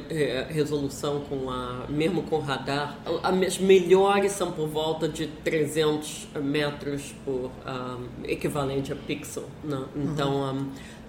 resolução 0.49 1.21
com 1.21 1.49
a, 1.49 1.85
mesmo 1.87 2.23
com 2.23 2.39
radar. 2.39 2.97
As 3.23 3.57
melhores 3.57 4.33
são 4.33 4.51
por 4.51 4.67
volta 4.67 5.07
de 5.07 5.27
300 5.27 6.27
metros 6.41 7.13
por 7.23 7.49
ah, 7.65 7.97
equivalente 8.25 8.91
a 8.91 8.95
pixel. 8.95 9.45
Né? 9.63 9.81
Então 9.95 10.43
ah, 10.43 10.55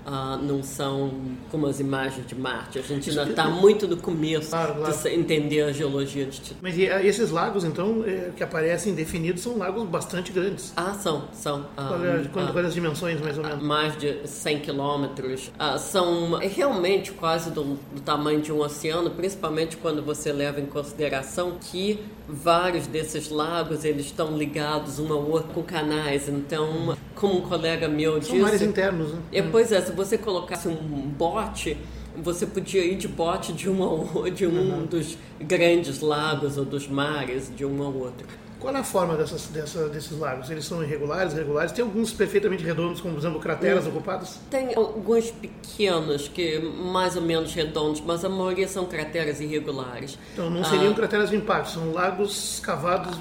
ah, 0.07 0.39
não 0.43 0.63
são 0.63 1.11
como 1.51 1.67
as 1.67 1.81
imagens 1.81 2.27
de 2.27 2.35
Marte. 2.35 2.79
A 2.79 2.83
gente 2.83 3.11
ainda 3.11 3.25
está 3.25 3.49
muito 3.49 3.87
no 3.87 3.97
começo 3.97 4.51
Claro, 4.51 4.75
claro. 4.75 4.97
de 5.03 5.09
entender 5.11 5.63
a 5.63 5.73
geologia 5.73 6.25
de 6.27 6.41
Titã. 6.41 6.57
Mas 6.63 6.77
e, 6.77 6.89
ah, 6.89 7.03
esses 7.05 7.31
lagos, 7.31 7.65
então, 7.65 8.03
eh, 8.07 8.31
que 8.37 8.43
aparecem 8.43 8.95
definidos, 8.95 9.43
são 9.43 9.57
lagos 9.59 9.89
bastante 9.89 10.33
grandes. 10.33 10.73
Ah, 10.77 10.95
são, 10.95 11.25
são. 11.33 11.67
ah, 11.77 11.89
Qual 12.33 12.45
é, 12.47 12.53
quais 12.53 12.67
as 12.67 12.75
dimensões, 12.75 13.21
mais 13.21 13.37
ou 13.39 13.45
menos? 13.45 13.63
mais 13.63 13.97
de 13.99 14.27
100 14.27 14.61
quilômetros. 14.61 15.51
Ah, 15.59 15.79
são 15.79 16.39
realmente 16.39 17.13
quase 17.13 17.51
do, 17.51 17.63
do 17.95 18.01
tamanho 18.05 18.41
de 18.41 18.53
um 18.53 18.61
oceano, 18.61 19.11
principalmente 19.11 19.77
quando 19.77 20.03
você 20.03 20.33
leva 20.33 20.61
em 20.61 20.67
consideração 20.67 21.55
que 21.61 22.01
vários 22.29 22.87
desses 22.87 23.29
lagos 23.29 23.85
eles 23.85 24.07
estão 24.07 24.37
ligados 24.37 24.99
um 25.01 25.13
ao 25.13 25.29
outro 25.29 25.53
com 25.53 25.63
canais. 25.63 26.29
Então, 26.29 26.97
como 27.15 27.39
um 27.39 27.41
colega 27.43 27.89
meu 27.89 28.23
São 28.23 28.37
mares 28.39 28.61
disse, 28.61 28.71
internos, 28.71 29.13
né? 29.13 29.19
é, 29.33 29.43
pois 29.43 29.73
é, 29.73 29.81
se 29.91 29.97
você 29.97 30.17
colocasse 30.17 30.69
um 30.69 30.75
bote, 30.77 31.77
você 32.17 32.47
podia 32.47 32.85
ir 32.85 32.97
de 32.97 33.09
bote 33.09 33.53
de 33.53 33.69
um, 33.69 33.83
ao, 33.83 34.31
de 34.31 34.47
um 34.47 34.87
dos 34.87 35.17
grandes 35.41 36.01
lagos 36.01 36.57
ou 36.57 36.65
dos 36.65 36.87
mares 36.89 37.51
de 37.55 37.65
um 37.65 37.83
ao 37.83 37.93
outro. 37.95 38.27
Qual 38.59 38.75
é 38.77 38.79
a 38.79 38.85
forma 38.85 39.17
dessas, 39.17 39.47
dessa- 39.47 39.89
desses 39.89 40.19
lagos? 40.19 40.51
Eles 40.51 40.67
são 40.67 40.83
irregulares, 40.85 41.33
regulares? 41.33 41.73
Tem 41.73 41.83
alguns 41.83 42.13
perfeitamente 42.13 42.63
redondos, 42.63 43.01
como 43.01 43.15
por 43.15 43.21
exemplo 43.21 43.41
crateras 43.41 43.87
ocupadas? 43.87 44.39
Tem 44.51 44.75
alguns 44.75 45.31
pequenos 45.31 46.29
que 46.29 46.59
mais 46.59 47.17
ou 47.17 47.23
menos 47.23 47.55
redondos, 47.55 48.03
mas 48.05 48.23
a 48.23 48.29
maioria 48.29 48.69
são 48.69 48.85
crateras 48.85 49.41
irregulares. 49.41 50.19
Então 50.35 50.51
não 50.51 50.63
seriam 50.63 50.93
crateras 50.93 51.31
de 51.31 51.37
impacto, 51.37 51.71
são 51.71 51.91
lagos 51.93 52.61
cavados. 52.63 53.17
Ah, 53.17 53.21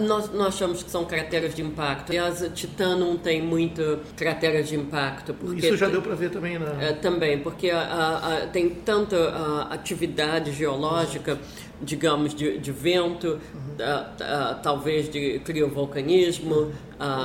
nós, 0.00 0.30
nós 0.32 0.48
achamos 0.48 0.82
que 0.82 0.90
são 0.90 1.04
crateras 1.04 1.54
de 1.54 1.62
impacto. 1.62 2.10
Aliás, 2.10 2.44
não 2.98 3.16
tem 3.16 3.42
muito 3.42 3.98
crateras 4.16 4.68
de 4.68 4.76
impacto. 4.76 5.34
Isso 5.56 5.76
já 5.76 5.88
deu 5.88 6.02
para 6.02 6.14
ver 6.14 6.30
também 6.30 6.58
na. 6.58 6.82
É, 6.82 6.92
também, 6.92 7.38
porque 7.40 7.70
a- 7.70 7.80
a- 7.80 8.36
a- 8.44 8.46
tem 8.46 8.68
tanta 8.70 9.16
atividade 9.70 10.52
geológica, 10.52 11.38
digamos, 11.80 12.34
de, 12.34 12.58
de 12.58 12.70
vento, 12.72 13.38
a- 13.80 14.54
talvez 14.62 15.08
de 15.10 15.38
criovolcanismo, 15.40 16.72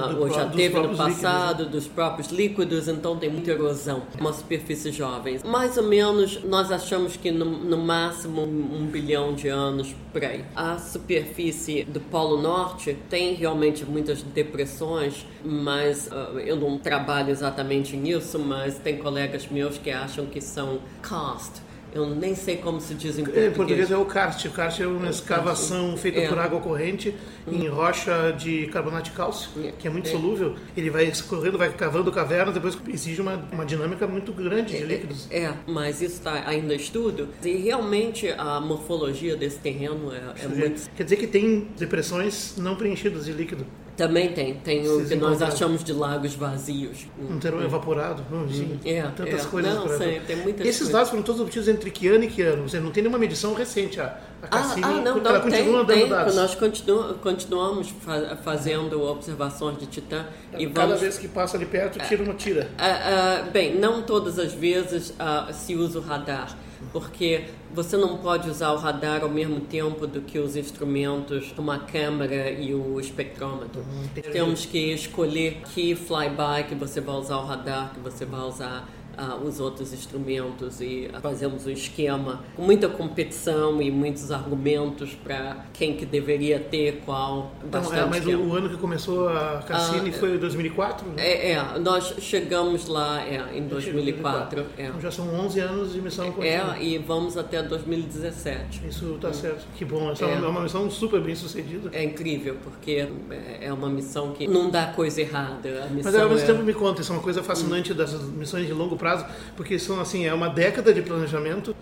Do 0.09 0.21
ou 0.21 0.29
já 0.33 0.45
teve 0.47 0.69
no 0.75 0.81
próprios 0.81 0.99
líquidos, 0.99 1.21
né? 1.21 1.29
passado, 1.29 1.65
dos 1.67 1.87
próprios 1.87 2.27
líquidos, 2.29 2.87
então 2.87 3.17
tem 3.17 3.29
muita 3.29 3.51
erosão. 3.51 4.01
Uma 4.19 4.33
superfície 4.33 4.91
jovem. 4.91 5.39
Mais 5.45 5.77
ou 5.77 5.83
menos, 5.83 6.43
nós 6.43 6.71
achamos 6.71 7.15
que 7.15 7.29
no, 7.31 7.45
no 7.45 7.77
máximo 7.77 8.41
um, 8.41 8.79
um 8.81 8.85
bilhão 8.87 9.33
de 9.35 9.47
anos 9.47 9.95
por 10.11 10.23
aí. 10.25 10.43
A 10.55 10.77
superfície 10.79 11.83
do 11.83 11.99
Polo 11.99 12.28
Norte 12.37 12.97
tem 13.09 13.33
realmente 13.33 13.85
muitas 13.85 14.21
depressões, 14.21 15.25
mas 15.43 16.11
ah, 16.11 16.31
eu 16.45 16.55
não 16.55 16.77
trabalho 16.77 17.29
exatamente 17.29 17.95
nisso, 17.95 18.39
mas 18.39 18.77
tem 18.79 18.97
colegas 18.97 19.47
meus 19.47 19.77
que 19.77 19.91
acham 19.91 20.25
que 20.25 20.41
são 20.41 20.79
karst. 21.01 21.61
Eu 21.93 22.07
nem 22.15 22.35
sei 22.35 22.57
como 22.57 22.79
se 22.79 22.93
diz 22.93 23.17
em 23.17 23.21
Em 23.21 23.25
português. 23.25 23.55
português 23.55 23.91
é 23.91 23.97
o 23.97 24.05
karst. 24.05 24.45
O 24.45 24.51
karst 24.51 24.79
é 24.79 24.87
uma 24.87 25.09
escavação 25.09 25.97
feita 25.97 26.19
É. 26.19 26.27
por 26.27 26.37
água 26.37 26.59
corrente 26.59 27.15
em 27.51 27.67
rocha 27.67 28.31
de 28.37 28.67
carbonato 28.67 29.05
de 29.09 29.11
cálcio, 29.15 29.49
que 29.79 29.87
é 29.87 29.89
muito 29.89 30.07
solúvel. 30.09 30.55
Ele 30.77 30.89
vai 30.89 31.05
escorrendo, 31.05 31.57
vai 31.57 31.71
cavando 31.73 32.11
cavernas, 32.11 32.53
depois 32.53 32.77
exige 32.87 33.21
uma, 33.21 33.35
uma 33.51 33.65
dinâmica 33.65 34.05
muito 34.07 34.31
grande 34.33 34.77
de 34.77 34.83
líquidos. 34.83 35.27
É, 35.31 35.51
mas 35.67 36.01
isso 36.01 36.15
está 36.15 36.47
ainda 36.47 36.73
em 36.73 36.77
estudo. 36.77 37.27
E 37.43 37.55
realmente 37.57 38.27
a 38.37 38.59
morfologia 38.59 39.35
desse 39.35 39.57
terreno 39.59 40.11
é, 40.13 40.43
é 40.43 40.47
muito. 40.47 40.89
Quer 40.95 41.03
dizer 41.03 41.15
que 41.15 41.27
tem 41.27 41.67
depressões 41.77 42.55
não 42.57 42.75
preenchidas 42.75 43.25
de 43.25 43.31
líquido, 43.31 43.65
Também 44.07 44.29
tem. 44.31 44.53
Tem 44.55 44.87
o 44.87 44.95
Vocês 44.95 45.09
que 45.09 45.15
nós 45.17 45.41
achamos 45.41 45.83
de 45.83 45.91
lagos 45.91 46.33
vazios. 46.35 47.05
não 47.17 47.37
terão 47.37 47.61
evaporado. 47.61 48.23
Não, 48.31 48.47
sim, 48.49 48.79
É, 48.85 49.01
tantas 49.03 49.45
é. 49.45 49.47
coisas. 49.49 49.75
Não, 49.75 49.87
sei, 49.97 50.21
tem 50.21 50.37
muitas 50.37 50.65
Esses 50.65 50.79
coisas. 50.79 50.93
dados 50.93 51.09
foram 51.09 51.21
todos 51.21 51.41
obtidos 51.41 51.67
entre 51.67 51.91
que 51.91 52.07
ano 52.07 52.23
e 52.23 52.27
que 52.27 52.41
ano? 52.41 52.67
Você 52.67 52.79
não 52.79 52.91
tem 52.91 53.03
nenhuma 53.03 53.19
medição 53.19 53.53
recente. 53.53 53.99
A, 53.99 54.05
a 54.05 54.45
Ah, 54.45 54.47
Cassini, 54.47 54.83
ah, 54.85 55.01
não, 55.01 55.17
ela 55.17 55.33
não, 55.33 55.41
continua 55.41 55.85
tem, 55.85 55.99
dando 55.99 56.09
dados. 56.11 56.35
Nós 56.35 56.55
continu, 56.55 57.13
continuamos 57.15 57.89
fa- 57.89 58.37
fazendo 58.41 59.01
observações 59.03 59.77
de 59.77 59.85
Titã 59.87 60.25
e 60.57 60.65
Cada 60.67 60.87
vamos 60.87 61.01
vez 61.01 61.17
que 61.17 61.27
passa 61.27 61.57
ali 61.57 61.65
perto, 61.65 61.99
tira 62.07 62.23
uma 62.23 62.33
tira. 62.35 62.69
Ah, 62.77 63.41
ah, 63.45 63.49
bem, 63.51 63.75
não 63.77 64.01
todas 64.01 64.39
as 64.39 64.53
vezes 64.53 65.13
ah, 65.19 65.49
se 65.51 65.75
usa 65.75 65.99
o 65.99 66.01
radar, 66.01 66.57
porque 66.91 67.45
você 67.73 67.97
não 67.97 68.17
pode 68.17 68.49
usar 68.49 68.71
o 68.71 68.77
radar 68.77 69.21
ao 69.23 69.29
mesmo 69.29 69.61
tempo 69.61 70.07
do 70.07 70.21
que 70.21 70.39
os 70.39 70.55
instrumentos, 70.55 71.51
como 71.55 71.71
a 71.71 71.79
câmera 71.79 72.49
e 72.49 72.73
o 72.73 72.99
espectrômetro. 72.99 73.83
Temos 74.31 74.65
que 74.65 74.93
escolher 74.93 75.61
que 75.73 75.95
flyby 75.95 76.67
que 76.67 76.75
você 76.75 76.99
vai 77.01 77.15
usar 77.15 77.37
o 77.37 77.45
radar, 77.45 77.93
que 77.93 77.99
você 77.99 78.25
vai 78.25 78.41
usar 78.41 78.87
os 79.43 79.59
outros 79.59 79.93
instrumentos 79.93 80.81
e 80.81 81.09
fazemos 81.21 81.65
um 81.65 81.69
esquema 81.71 82.43
com 82.55 82.61
muita 82.63 82.87
competição 82.87 83.81
e 83.81 83.91
muitos 83.91 84.31
argumentos 84.31 85.13
para 85.23 85.65
quem 85.73 85.95
que 85.95 86.05
deveria 86.05 86.59
ter 86.59 87.01
qual. 87.05 87.51
Então, 87.63 87.81
é, 87.93 88.05
mas 88.05 88.25
o, 88.25 88.29
tempo. 88.29 88.43
o 88.43 88.55
ano 88.55 88.69
que 88.69 88.77
começou 88.77 89.29
a 89.29 89.63
Cassini 89.67 90.09
Ah, 90.09 90.13
foi 90.13 90.37
2004? 90.37 91.07
né? 91.09 91.13
É, 91.17 91.51
é, 91.51 91.79
nós 91.79 92.13
chegamos 92.19 92.87
lá 92.87 93.21
é, 93.25 93.57
em 93.57 93.67
2004. 93.67 94.65
É. 94.77 94.85
Então 94.87 95.01
já 95.01 95.11
são 95.11 95.27
11 95.33 95.59
anos 95.59 95.93
de 95.93 96.01
missão 96.01 96.31
contínua. 96.31 96.77
É, 96.77 96.83
e 96.83 96.97
vamos 96.97 97.37
até 97.37 97.61
2017. 97.61 98.87
Isso 98.87 99.17
tá 99.21 99.31
certo. 99.33 99.65
Que 99.75 99.85
bom. 99.85 100.11
Essa 100.11 100.25
é, 100.25 100.33
É. 100.33 100.39
uma- 100.39 100.59
missão 100.59 100.89
super 100.91 101.21
bem 101.21 101.35
sucedida. 101.35 101.89
É 101.93 102.03
incrível, 102.03 102.57
porque 102.63 103.07
é- 103.31 103.67
é 103.67 103.73
uma 103.73 103.89
missão 103.89 104.33
que 104.33 104.45
não 104.47 104.69
dá 104.69 104.87
coisa 104.87 105.21
errada. 105.21 105.83
A 105.83 105.87
missão 105.87 106.11
Mas 106.11 106.15
ao 106.21 106.29
mesmo 106.29 106.43
é- 106.43 106.45
tempo 106.53 106.63
me 106.63 106.73
conta, 106.73 107.01
isso 107.01 107.11
é 107.11 107.15
uma 107.15 107.21
coisa 107.23 107.41
fascinante 107.41 107.93
dessas 107.93 108.21
missões 108.23 108.67
de 108.67 108.73
longo 108.73 108.95
prazo, 108.97 109.08
porque 109.55 109.77
são 109.79 109.99
assim, 109.99 110.25
é 110.25 110.33
uma 110.33 110.49
década 110.49 110.93
de 110.93 111.01
planejamento, 111.01 111.75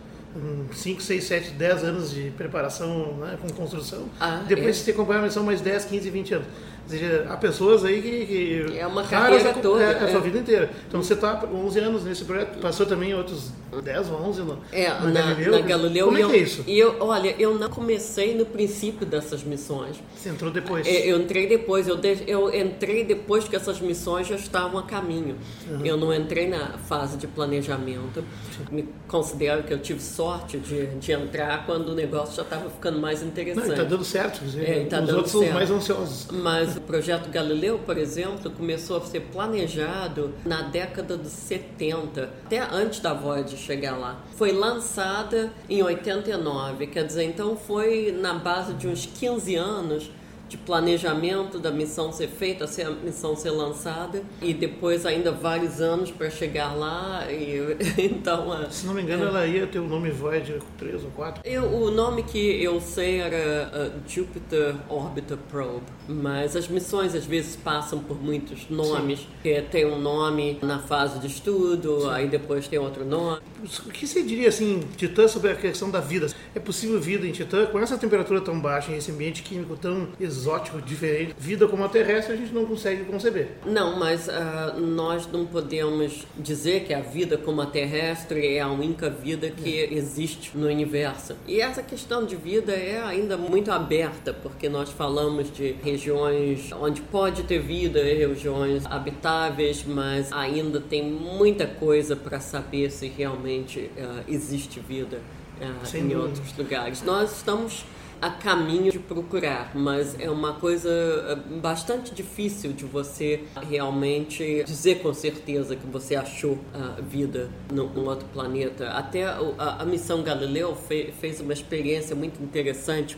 5, 0.73 1.01
6, 1.01 1.23
7, 1.23 1.49
10 1.51 1.83
anos 1.83 2.11
de 2.11 2.29
preparação 2.31 3.15
né, 3.17 3.37
com 3.41 3.49
construção. 3.49 4.05
Ah, 4.19 4.43
Depois 4.47 4.69
é. 4.69 4.73
você 4.83 4.91
acompanha 4.91 5.19
a 5.21 5.23
missão 5.23 5.43
mais 5.43 5.61
10, 5.61 5.85
15, 5.85 6.09
20 6.09 6.33
anos. 6.35 6.47
Ou 6.83 6.91
seja, 6.91 7.25
há 7.29 7.35
pessoas 7.35 7.83
aí 7.83 8.01
que. 8.01 8.25
que 8.71 8.77
É 8.79 8.87
uma 8.87 9.03
carreira 9.03 9.53
toda, 9.55 9.83
É, 9.83 10.05
a 10.05 10.07
sua 10.09 10.19
é. 10.19 10.21
vida 10.21 10.37
inteira. 10.37 10.69
Então 10.87 11.03
você 11.03 11.15
está 11.15 11.43
11 11.45 11.79
anos 11.79 12.03
nesse 12.05 12.23
projeto, 12.23 12.59
passou 12.61 12.85
também 12.85 13.13
outros 13.13 13.51
10 13.83 14.09
ou 14.09 14.21
11 14.21 14.41
no, 14.43 14.57
É, 14.71 14.89
no 14.97 15.09
na, 15.11 15.19
Galileu. 15.21 15.51
na 15.51 15.59
Galileu. 15.59 16.05
Como 16.05 16.17
é 16.17 16.23
eu, 16.23 16.29
que 16.29 16.35
é 16.35 16.39
isso? 16.39 16.63
E 16.65 16.79
eu, 16.79 16.95
olha, 17.01 17.35
eu 17.37 17.59
não 17.59 17.69
comecei 17.69 18.33
no 18.35 18.45
princípio 18.45 19.05
dessas 19.05 19.43
missões. 19.43 19.97
Você 20.15 20.29
entrou 20.29 20.49
depois. 20.49 20.87
É, 20.87 21.05
Eu 21.11 21.19
entrei 21.19 21.45
depois, 21.45 21.89
eu, 21.89 21.97
de- 21.97 22.23
eu 22.25 22.55
entrei 22.55 23.03
depois 23.03 23.45
que 23.49 23.55
essas 23.57 23.81
missões 23.81 24.25
já 24.27 24.35
estavam 24.37 24.79
a 24.79 24.83
caminho. 24.83 25.35
Uhum. 25.69 25.85
Eu 25.85 25.97
não 25.97 26.13
entrei 26.13 26.47
na 26.47 26.77
fase 26.77 27.17
de 27.17 27.27
planejamento. 27.27 28.23
Me 28.71 28.87
considero 29.09 29.63
que 29.63 29.73
eu 29.73 29.79
tive 29.79 29.99
sorte 30.17 30.57
de, 30.57 30.87
de 30.87 31.11
entrar 31.11 31.63
quando 31.67 31.89
o 31.89 31.93
negócio 31.93 32.35
já 32.35 32.41
estava 32.41 32.67
ficando 32.71 32.97
mais 32.99 33.21
Não, 33.21 33.27
interessante. 33.27 33.69
está 33.69 33.83
dando 33.83 34.03
certo. 34.03 34.41
É, 34.59 34.85
tá 34.85 34.99
os 34.99 35.05
dando 35.05 35.15
outros 35.17 35.31
são 35.31 35.41
os 35.41 35.45
certo. 35.45 35.55
mais 35.55 35.69
ansiosos. 35.71 36.27
Mas 36.31 36.75
o 36.75 36.81
projeto 36.81 37.29
Galileu, 37.29 37.79
por 37.85 37.99
exemplo, 37.99 38.49
começou 38.49 38.97
a 38.97 39.01
ser 39.01 39.21
planejado 39.31 40.33
na 40.43 40.63
década 40.63 41.15
dos 41.15 41.31
70, 41.31 42.23
até 42.45 42.59
antes 42.59 42.99
da 42.99 43.13
Voyager 43.13 43.59
chegar 43.59 43.95
lá. 43.95 44.19
Foi 44.35 44.51
lançada 44.51 45.51
em 45.69 45.83
89, 45.83 46.87
quer 46.87 47.05
dizer, 47.05 47.23
então 47.25 47.55
foi 47.55 48.11
na 48.11 48.33
base 48.33 48.73
de 48.73 48.87
uns 48.87 49.05
15 49.05 49.55
anos 49.55 50.09
de 50.47 50.57
planejamento 50.57 51.59
da 51.59 51.71
missão 51.71 52.11
ser 52.11 52.27
feita, 52.27 52.65
a 52.65 52.89
missão 53.05 53.35
ser 53.35 53.51
lançada 53.51 54.21
e 54.41 54.53
depois 54.53 55.05
ainda 55.05 55.31
vários 55.31 55.81
anos 55.81 56.11
para 56.11 56.29
chegar 56.29 56.73
lá 56.73 57.25
e 57.31 57.57
então 57.97 58.51
a- 58.51 58.69
Se 58.69 58.85
não 58.85 58.93
me 58.93 59.01
engano, 59.01 59.25
ela 59.25 59.45
ia 59.45 59.67
ter 59.67 59.79
o 59.79 59.87
nome 59.87 60.09
Voyager 60.09 60.61
3 60.77 61.03
ou 61.03 61.09
4. 61.11 61.41
eu, 61.45 61.63
o 61.65 61.91
nome 61.91 62.23
que 62.23 62.63
eu 62.63 62.79
sei 62.79 63.19
era 63.19 63.71
uh, 63.95 64.09
Jupiter 64.09 64.75
Orbiter 64.89 65.37
Probe, 65.49 65.81
mas 66.07 66.55
as 66.55 66.67
missões 66.67 67.13
às 67.15 67.25
vezes 67.25 67.55
passam 67.55 67.99
por 67.99 68.21
muitos 68.21 68.69
nomes, 68.69 69.27
que 69.43 69.61
tem 69.63 69.85
um 69.85 69.99
nome 69.99 70.57
na 70.61 70.79
fase 70.79 71.19
de 71.19 71.27
estudo, 71.27 72.09
aí 72.09 72.27
depois 72.27 72.67
tem 72.67 72.79
outro 72.79 73.03
nome. 73.05 73.41
O 73.85 73.89
que 73.91 74.07
você 74.07 74.23
diria 74.23 74.49
assim, 74.49 74.81
Titã, 74.95 75.27
sobre 75.27 75.51
a 75.51 75.55
questão 75.55 75.89
da 75.89 75.99
vida? 75.99 76.27
É 76.55 76.59
possível 76.59 76.99
vida 76.99 77.27
em 77.27 77.31
Titã 77.31 77.65
com 77.65 77.79
essa 77.79 77.97
temperatura 77.97 78.39
tão 78.41 78.59
baixa, 78.59 78.91
esse 78.93 79.11
ambiente 79.11 79.41
químico 79.43 79.75
tão 79.75 80.07
exótico? 80.19 80.36
Exótico, 80.37 80.81
diferente. 80.81 81.35
Vida 81.37 81.67
como 81.67 81.83
a 81.83 81.89
terrestre 81.89 82.33
a 82.33 82.37
gente 82.37 82.53
não 82.53 82.65
consegue 82.65 83.03
conceber. 83.05 83.57
Não, 83.65 83.97
mas 83.97 84.27
uh, 84.27 84.79
nós 84.79 85.27
não 85.27 85.45
podemos 85.45 86.25
dizer 86.37 86.85
que 86.85 86.93
a 86.93 87.01
vida 87.01 87.37
como 87.37 87.61
a 87.61 87.65
terrestre 87.65 88.55
é 88.55 88.61
a 88.61 88.67
única 88.67 89.09
vida 89.09 89.49
que 89.49 89.79
é. 89.79 89.93
existe 89.93 90.55
no 90.55 90.67
universo. 90.67 91.35
E 91.47 91.59
essa 91.59 91.81
questão 91.81 92.25
de 92.25 92.35
vida 92.35 92.71
é 92.71 93.01
ainda 93.01 93.37
muito 93.37 93.71
aberta, 93.71 94.33
porque 94.33 94.69
nós 94.69 94.89
falamos 94.89 95.51
de 95.51 95.75
regiões 95.83 96.71
onde 96.79 97.01
pode 97.01 97.43
ter 97.43 97.59
vida, 97.59 98.01
regiões 98.01 98.85
habitáveis, 98.85 99.83
mas 99.85 100.31
ainda 100.31 100.79
tem 100.79 101.03
muita 101.03 101.65
coisa 101.65 102.15
para 102.15 102.39
saber 102.39 102.91
se 102.91 103.07
realmente 103.07 103.89
uh, 103.97 104.23
existe 104.27 104.79
vida 104.79 105.19
uh, 105.59 105.97
em 105.97 106.15
outros 106.15 106.55
lugares. 106.57 107.01
Nós 107.03 107.37
estamos 107.37 107.83
a 108.21 108.29
caminho 108.29 108.91
de 108.91 108.99
procurar, 108.99 109.71
mas 109.75 110.19
é 110.19 110.29
uma 110.29 110.53
coisa 110.53 110.89
eh, 110.89 111.35
bastante 111.59 112.13
difícil 112.13 112.73
de 112.73 112.85
você 112.85 113.43
realmente 113.69 114.63
dizer 114.63 115.01
com 115.01 115.13
certeza 115.13 115.75
que 115.75 115.85
você 115.87 116.15
achou 116.15 116.57
a 116.73 117.01
vida 117.01 117.49
num 117.71 118.07
outro 118.07 118.27
planeta. 118.33 118.89
Até 118.89 119.25
a, 119.25 119.85
missão 119.85 120.23
Galileu 120.23 120.75
fe, 120.75 121.13
fez 121.19 121.39
uma 121.39 121.53
experiência 121.53 122.15
muito 122.15 122.41
interessante, 122.41 123.17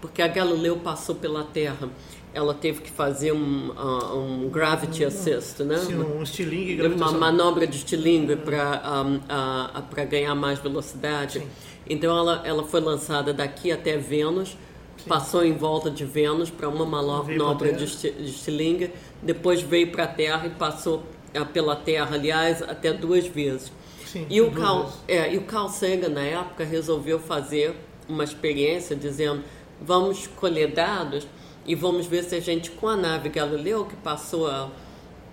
porque 0.00 0.22
a 0.22 0.28
Galileu 0.28 0.78
passou 0.78 1.14
pela 1.14 1.44
Terra 1.44 1.88
ela 2.32 2.54
teve 2.54 2.80
que 2.80 2.90
fazer 2.90 3.32
um, 3.32 3.72
um 4.14 4.48
gravity 4.48 5.04
assist, 5.04 5.62
né? 5.64 5.78
Sim, 5.78 5.96
um 5.96 6.22
estilingue 6.22 6.86
Uma 6.86 7.10
manobra 7.10 7.66
de 7.66 7.76
estilingue 7.76 8.36
para 8.36 8.82
um, 9.04 9.16
uh, 9.16 10.06
ganhar 10.08 10.34
mais 10.34 10.58
velocidade. 10.60 11.40
Sim. 11.40 11.46
Então 11.88 12.16
ela, 12.16 12.42
ela 12.44 12.64
foi 12.64 12.80
lançada 12.80 13.32
daqui 13.32 13.72
até 13.72 13.96
Vênus, 13.96 14.50
Sim. 14.50 15.08
passou 15.08 15.44
em 15.44 15.56
volta 15.56 15.90
de 15.90 16.04
Vênus 16.04 16.50
para 16.50 16.68
uma 16.68 16.86
manobra 16.86 17.72
de, 17.72 17.84
de 17.86 18.30
estilingue, 18.30 18.92
depois 19.22 19.60
veio 19.60 19.90
para 19.90 20.04
a 20.04 20.08
Terra 20.08 20.46
e 20.46 20.50
passou 20.50 21.02
uh, 21.34 21.46
pela 21.46 21.76
Terra, 21.76 22.14
aliás, 22.14 22.62
até 22.62 22.92
duas 22.92 23.26
vezes. 23.26 23.72
Sim, 24.06 24.26
e, 24.28 24.40
o 24.40 24.50
Carl, 24.50 24.90
é, 25.06 25.32
e 25.32 25.38
o 25.38 25.42
Carl 25.42 25.68
Sagan, 25.68 26.08
na 26.08 26.22
época, 26.22 26.64
resolveu 26.64 27.18
fazer 27.18 27.76
uma 28.08 28.24
experiência 28.24 28.96
dizendo: 28.96 29.42
vamos 29.80 30.26
colher 30.26 30.72
dados 30.72 31.26
e 31.64 31.74
vamos 31.74 32.06
ver 32.06 32.24
se 32.24 32.34
a 32.34 32.40
gente, 32.40 32.70
com 32.72 32.88
a 32.88 32.96
nave 32.96 33.28
Galileu, 33.28 33.84
que 33.84 33.94
passou 33.96 34.48
a 34.48 34.70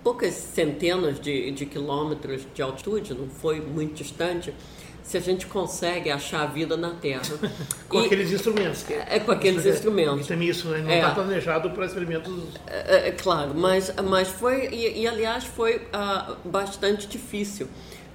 poucas 0.04 0.34
centenas 0.34 1.20
de, 1.20 1.52
de 1.52 1.66
quilômetros 1.66 2.44
de 2.54 2.62
altitude, 2.62 3.14
não 3.14 3.28
foi 3.28 3.60
muito 3.60 3.96
distante, 3.96 4.54
se 5.08 5.16
a 5.16 5.22
gente 5.22 5.46
consegue 5.48 6.10
achar 6.12 6.42
a 6.42 6.46
vida 6.48 6.76
na 6.76 6.90
Terra. 6.90 7.22
com 7.88 8.02
e, 8.02 8.06
aqueles 8.06 8.30
instrumentos. 8.30 8.84
É, 8.90 9.16
é, 9.16 9.20
com 9.22 9.32
aqueles 9.32 9.66
é, 9.66 9.70
instrumentos. 9.70 10.28
Tem 10.28 10.44
isso, 10.44 10.68
né? 10.68 10.80
não 10.80 10.92
está 10.92 11.08
é, 11.08 11.14
planejado 11.14 11.70
para 11.70 11.86
experimentos. 11.86 12.34
É, 12.68 12.96
é, 12.96 13.08
é, 13.08 13.12
claro, 13.12 13.54
mas, 13.56 13.94
mas 14.04 14.28
foi, 14.28 14.68
e, 14.68 15.02
e 15.02 15.08
aliás 15.08 15.46
foi 15.46 15.78
uh, 15.78 16.36
bastante 16.44 17.08
difícil 17.08 17.70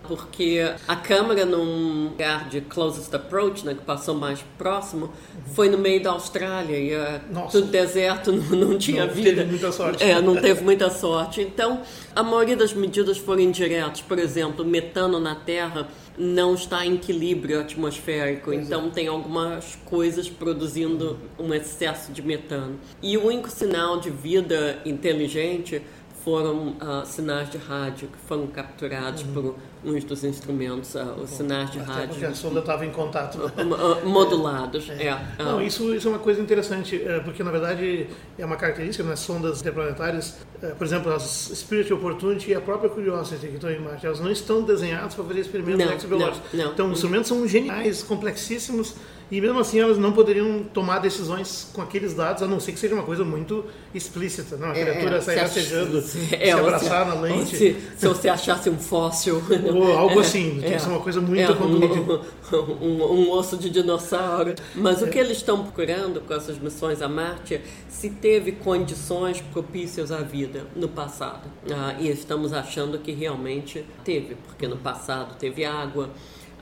porque 0.06 0.60
a 0.86 0.96
câmera 0.96 1.44
num 1.44 2.04
lugar 2.04 2.48
de 2.48 2.60
closest 2.60 3.14
approach, 3.14 3.64
né, 3.64 3.74
que 3.74 3.82
passou 3.82 4.14
mais 4.14 4.44
próximo, 4.58 5.12
foi 5.54 5.68
no 5.68 5.78
meio 5.78 6.02
da 6.02 6.10
Austrália 6.10 6.76
e 6.78 6.94
uh, 6.94 7.48
tudo 7.50 7.66
deserto, 7.68 8.32
não, 8.32 8.56
não 8.56 8.78
tinha 8.78 9.06
não 9.06 9.14
vida. 9.14 9.36
Teve 9.36 9.50
muita 9.50 9.72
sorte. 9.72 10.04
É, 10.04 10.20
não 10.20 10.36
teve 10.36 10.62
muita 10.62 10.90
sorte. 10.90 11.40
Então, 11.40 11.82
a 12.14 12.22
maioria 12.22 12.56
das 12.56 12.72
medidas 12.72 13.18
foram 13.18 13.40
indiretas. 13.40 14.00
Por 14.00 14.18
exemplo, 14.18 14.64
metano 14.64 15.18
na 15.18 15.34
Terra 15.34 15.88
não 16.16 16.54
está 16.54 16.84
em 16.84 16.94
equilíbrio 16.94 17.60
atmosférico, 17.60 18.46
pois 18.46 18.66
então 18.66 18.86
é. 18.86 18.90
tem 18.90 19.06
algumas 19.08 19.78
coisas 19.84 20.28
produzindo 20.28 21.18
um 21.38 21.52
excesso 21.54 22.12
de 22.12 22.22
metano. 22.22 22.78
E 23.02 23.16
o 23.16 23.26
único 23.26 23.50
sinal 23.50 23.98
de 23.98 24.10
vida 24.10 24.78
inteligente 24.84 25.82
foram 26.24 26.68
uh, 26.68 27.04
sinais 27.04 27.50
de 27.50 27.58
rádio 27.58 28.08
que 28.08 28.18
foram 28.26 28.46
capturados 28.46 29.22
uhum. 29.22 29.32
por 29.32 29.54
uns 29.84 30.04
dos 30.04 30.22
instrumentos, 30.22 30.94
uh, 30.94 31.14
os 31.22 31.30
sinais 31.30 31.70
de 31.70 31.80
Até 31.80 31.92
rádio. 31.92 32.08
Porque 32.10 32.24
a 32.24 32.34
sonda 32.34 32.60
estava 32.60 32.86
em 32.86 32.90
contato. 32.90 33.38
Uh, 33.72 34.06
modulados, 34.06 34.88
é. 34.90 35.08
é. 35.08 35.18
Não, 35.38 35.60
isso, 35.62 35.94
isso 35.94 36.06
é 36.08 36.10
uma 36.10 36.18
coisa 36.18 36.40
interessante, 36.40 37.00
é, 37.02 37.20
porque 37.20 37.42
na 37.42 37.50
verdade 37.50 38.06
é 38.38 38.44
uma 38.44 38.56
característica 38.56 39.02
nas 39.02 39.20
sondas 39.20 39.60
interplanetárias, 39.60 40.36
é, 40.62 40.68
por 40.68 40.84
exemplo, 40.84 41.12
as 41.12 41.22
Spirit 41.54 41.92
Opportunity 41.92 42.50
e 42.50 42.54
a 42.54 42.60
própria 42.60 42.90
Curiosity 42.90 43.48
que 43.48 43.54
estão 43.54 43.70
em 43.70 43.80
Marte, 43.80 44.04
elas 44.04 44.20
não 44.20 44.30
estão 44.30 44.62
desenhadas 44.62 45.14
para 45.14 45.24
fazer 45.24 45.40
experimentos 45.40 46.04
não. 46.04 46.18
Não, 46.18 46.32
não. 46.52 46.72
Então, 46.72 46.86
os 46.86 46.92
instrumentos 46.92 47.28
são 47.28 47.46
geniais, 47.48 48.02
complexíssimos, 48.02 48.94
e 49.32 49.40
mesmo 49.40 49.58
assim 49.58 49.80
elas 49.80 49.96
não 49.96 50.12
poderiam 50.12 50.62
tomar 50.62 50.98
decisões 50.98 51.70
com 51.72 51.80
aqueles 51.80 52.12
dados, 52.12 52.42
a 52.42 52.46
não 52.46 52.60
ser 52.60 52.72
que 52.72 52.78
seja 52.78 52.94
uma 52.94 53.02
coisa 53.02 53.24
muito 53.24 53.64
explícita. 53.94 54.58
Não? 54.58 54.68
A 54.68 54.76
é, 54.76 54.84
criatura 54.84 55.16
é, 55.16 55.20
sair 55.22 55.38
rastejando, 55.38 56.02
se, 56.02 56.34
é, 56.34 56.44
se 56.44 56.50
abraçar 56.50 57.06
se, 57.06 57.14
na 57.14 57.20
lente. 57.22 57.56
Se, 57.56 57.76
se, 57.96 58.06
você 58.06 58.28
achasse 58.28 58.68
um 58.68 58.76
fóssil. 58.76 59.42
Ou 59.74 59.90
algo 59.96 60.18
é, 60.18 60.20
assim, 60.20 60.60
tem 60.60 60.74
que 60.74 60.78
ser 60.78 60.90
uma 60.90 61.00
coisa 61.00 61.22
muito 61.22 61.40
é, 61.40 61.50
um, 62.54 62.84
um, 62.84 63.12
um, 63.20 63.30
osso 63.30 63.56
de 63.56 63.70
dinossauro. 63.70 64.54
Mas 64.74 65.00
o 65.00 65.06
que 65.06 65.18
eles 65.18 65.38
estão 65.38 65.62
procurando 65.62 66.20
com 66.20 66.34
essas 66.34 66.58
missões 66.58 67.00
a 67.00 67.08
Marte 67.08 67.54
é 67.54 67.62
se 67.88 68.10
teve 68.10 68.52
condições 68.52 69.40
propícias 69.40 70.12
à 70.12 70.18
vida 70.18 70.66
no 70.76 70.88
passado. 70.88 71.48
Ah, 71.70 71.94
e 71.98 72.10
estamos 72.10 72.52
achando 72.52 72.98
que 72.98 73.12
realmente 73.12 73.82
teve, 74.04 74.34
porque 74.46 74.68
no 74.68 74.76
passado 74.76 75.36
teve 75.38 75.64
água, 75.64 76.10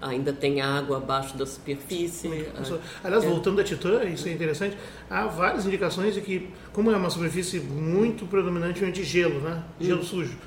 ainda 0.01 0.33
tem 0.33 0.61
água 0.61 0.99
abaixo 0.99 1.37
da 1.37 1.47
superfície. 1.47 2.47
Ah, 2.57 2.79
Aliás, 3.05 3.25
é. 3.25 3.29
voltando 3.29 3.61
a 3.61 3.65
Titã, 3.65 4.05
isso 4.05 4.29
é 4.29 4.33
interessante, 4.33 4.77
há 5.09 5.27
várias 5.27 5.67
indicações 5.67 6.15
de 6.15 6.21
que, 6.21 6.49
como 6.73 6.91
é 6.91 6.97
uma 6.97 7.11
superfície 7.11 7.61
muito 7.61 8.27
predominantemente 8.27 9.05
gelo, 9.05 9.41
né? 9.41 9.63
gelo 9.81 10.01
hum. 10.01 10.05
sujo, 10.05 10.39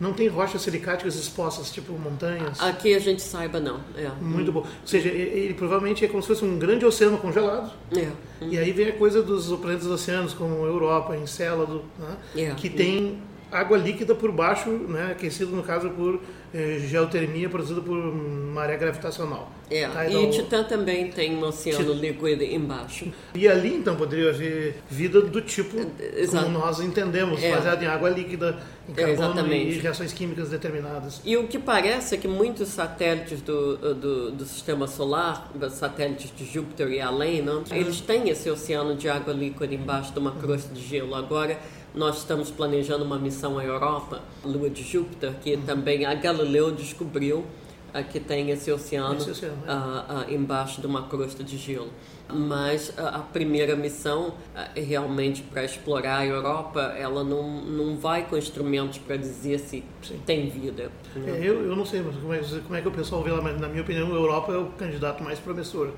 não 0.00 0.12
tem 0.12 0.26
rochas 0.26 0.62
silicáticas 0.62 1.14
expostas, 1.14 1.70
tipo 1.70 1.92
montanhas. 1.92 2.60
Aqui 2.60 2.94
a 2.94 2.98
gente 2.98 3.22
saiba 3.22 3.60
não. 3.60 3.80
É. 3.96 4.08
Muito 4.20 4.50
hum. 4.50 4.54
bom. 4.54 4.60
Ou 4.60 4.86
seja, 4.86 5.08
ele, 5.08 5.38
ele, 5.38 5.54
provavelmente 5.54 6.04
é 6.04 6.08
como 6.08 6.20
se 6.20 6.28
fosse 6.28 6.44
um 6.44 6.58
grande 6.58 6.84
oceano 6.84 7.18
congelado. 7.18 7.72
É. 7.96 8.10
Hum. 8.42 8.48
E 8.50 8.58
aí 8.58 8.72
vem 8.72 8.88
a 8.88 8.92
coisa 8.92 9.22
dos 9.22 9.46
planetas 9.58 9.86
oceanos, 9.86 10.34
como 10.34 10.66
Europa, 10.66 11.16
Encélado, 11.16 11.84
né? 11.98 12.16
é. 12.36 12.54
que 12.54 12.68
tem 12.68 13.20
água 13.52 13.76
líquida 13.76 14.14
por 14.14 14.32
baixo, 14.32 14.70
né, 14.70 15.12
aquecido 15.12 15.54
no 15.54 15.62
caso 15.62 15.90
por 15.90 16.18
eh, 16.54 16.80
geotermia 16.88 17.50
produzida 17.50 17.82
por 17.82 17.96
maré 17.96 18.76
gravitacional. 18.78 19.52
É, 19.70 19.86
tá, 19.88 20.06
então, 20.06 20.24
e 20.24 20.30
Titã 20.30 20.64
também 20.64 21.10
tem 21.10 21.36
um 21.36 21.44
oceano 21.44 21.92
líquido 21.92 22.42
embaixo. 22.42 23.12
E 23.34 23.46
ali 23.46 23.74
então 23.74 23.94
poderia 23.96 24.30
haver 24.30 24.76
vida 24.90 25.20
do 25.20 25.40
tipo 25.40 25.76
Exato. 26.16 26.44
como 26.44 26.58
nós 26.58 26.80
entendemos, 26.80 27.42
é. 27.42 27.54
baseada 27.54 27.84
em 27.84 27.86
água 27.86 28.08
líquida, 28.08 28.58
em 28.88 28.92
carbono 28.92 29.52
é, 29.52 29.56
e 29.56 29.78
reações 29.78 30.12
químicas 30.12 30.48
determinadas. 30.48 31.20
E 31.24 31.36
o 31.36 31.46
que 31.46 31.58
parece 31.58 32.14
é 32.14 32.18
que 32.18 32.28
muitos 32.28 32.68
satélites 32.68 33.40
do, 33.42 33.94
do, 33.94 34.30
do 34.32 34.44
sistema 34.44 34.86
solar, 34.86 35.50
satélites 35.70 36.32
de 36.34 36.44
Júpiter 36.44 36.88
e 36.90 37.00
além, 37.00 37.42
não, 37.42 37.64
eles 37.70 38.00
têm 38.00 38.28
esse 38.28 38.50
oceano 38.50 38.94
de 38.94 39.08
água 39.08 39.32
líquida 39.32 39.74
embaixo 39.74 40.12
de 40.12 40.18
uma 40.18 40.32
crosta 40.32 40.74
de 40.74 40.82
gelo. 40.82 41.14
Agora 41.14 41.58
nós 41.94 42.18
estamos 42.18 42.50
planejando 42.50 43.04
uma 43.04 43.18
missão 43.18 43.58
à 43.58 43.64
Europa, 43.64 44.20
Lua 44.44 44.70
de 44.70 44.82
Júpiter, 44.82 45.34
que 45.42 45.54
uhum. 45.54 45.62
também 45.62 46.04
a 46.04 46.14
Galileu 46.14 46.72
descobriu 46.72 47.38
uh, 47.38 48.04
que 48.10 48.18
tem 48.18 48.50
esse 48.50 48.70
oceano, 48.72 49.16
esse 49.16 49.30
oceano 49.30 49.56
uh, 49.62 50.30
uh, 50.30 50.34
embaixo 50.34 50.80
de 50.80 50.86
uma 50.86 51.02
crosta 51.08 51.44
de 51.44 51.56
gelo. 51.56 51.90
Mas 52.34 52.94
a 52.96 53.18
primeira 53.18 53.76
missão, 53.76 54.32
realmente 54.74 55.42
para 55.42 55.64
explorar 55.64 56.20
a 56.20 56.26
Europa, 56.26 56.80
ela 56.96 57.22
não, 57.22 57.60
não 57.60 57.98
vai 57.98 58.26
com 58.26 58.38
instrumentos 58.38 58.96
para 58.96 59.16
dizer 59.16 59.58
se 59.58 59.84
Sim. 60.00 60.18
tem 60.24 60.48
vida. 60.48 60.90
Né? 61.14 61.40
É, 61.40 61.46
eu, 61.46 61.66
eu 61.66 61.76
não 61.76 61.84
sei, 61.84 62.00
mas 62.00 62.16
como 62.16 62.32
é, 62.32 62.38
como 62.38 62.74
é 62.74 62.80
que 62.80 62.88
o 62.88 62.90
pessoal 62.90 63.22
vê 63.22 63.30
lá, 63.30 63.42
mas 63.42 63.60
na 63.60 63.68
minha 63.68 63.82
opinião, 63.82 64.06
a 64.10 64.14
Europa 64.14 64.50
é 64.50 64.56
o 64.56 64.66
candidato 64.70 65.22
mais 65.22 65.38
promissor. 65.40 65.90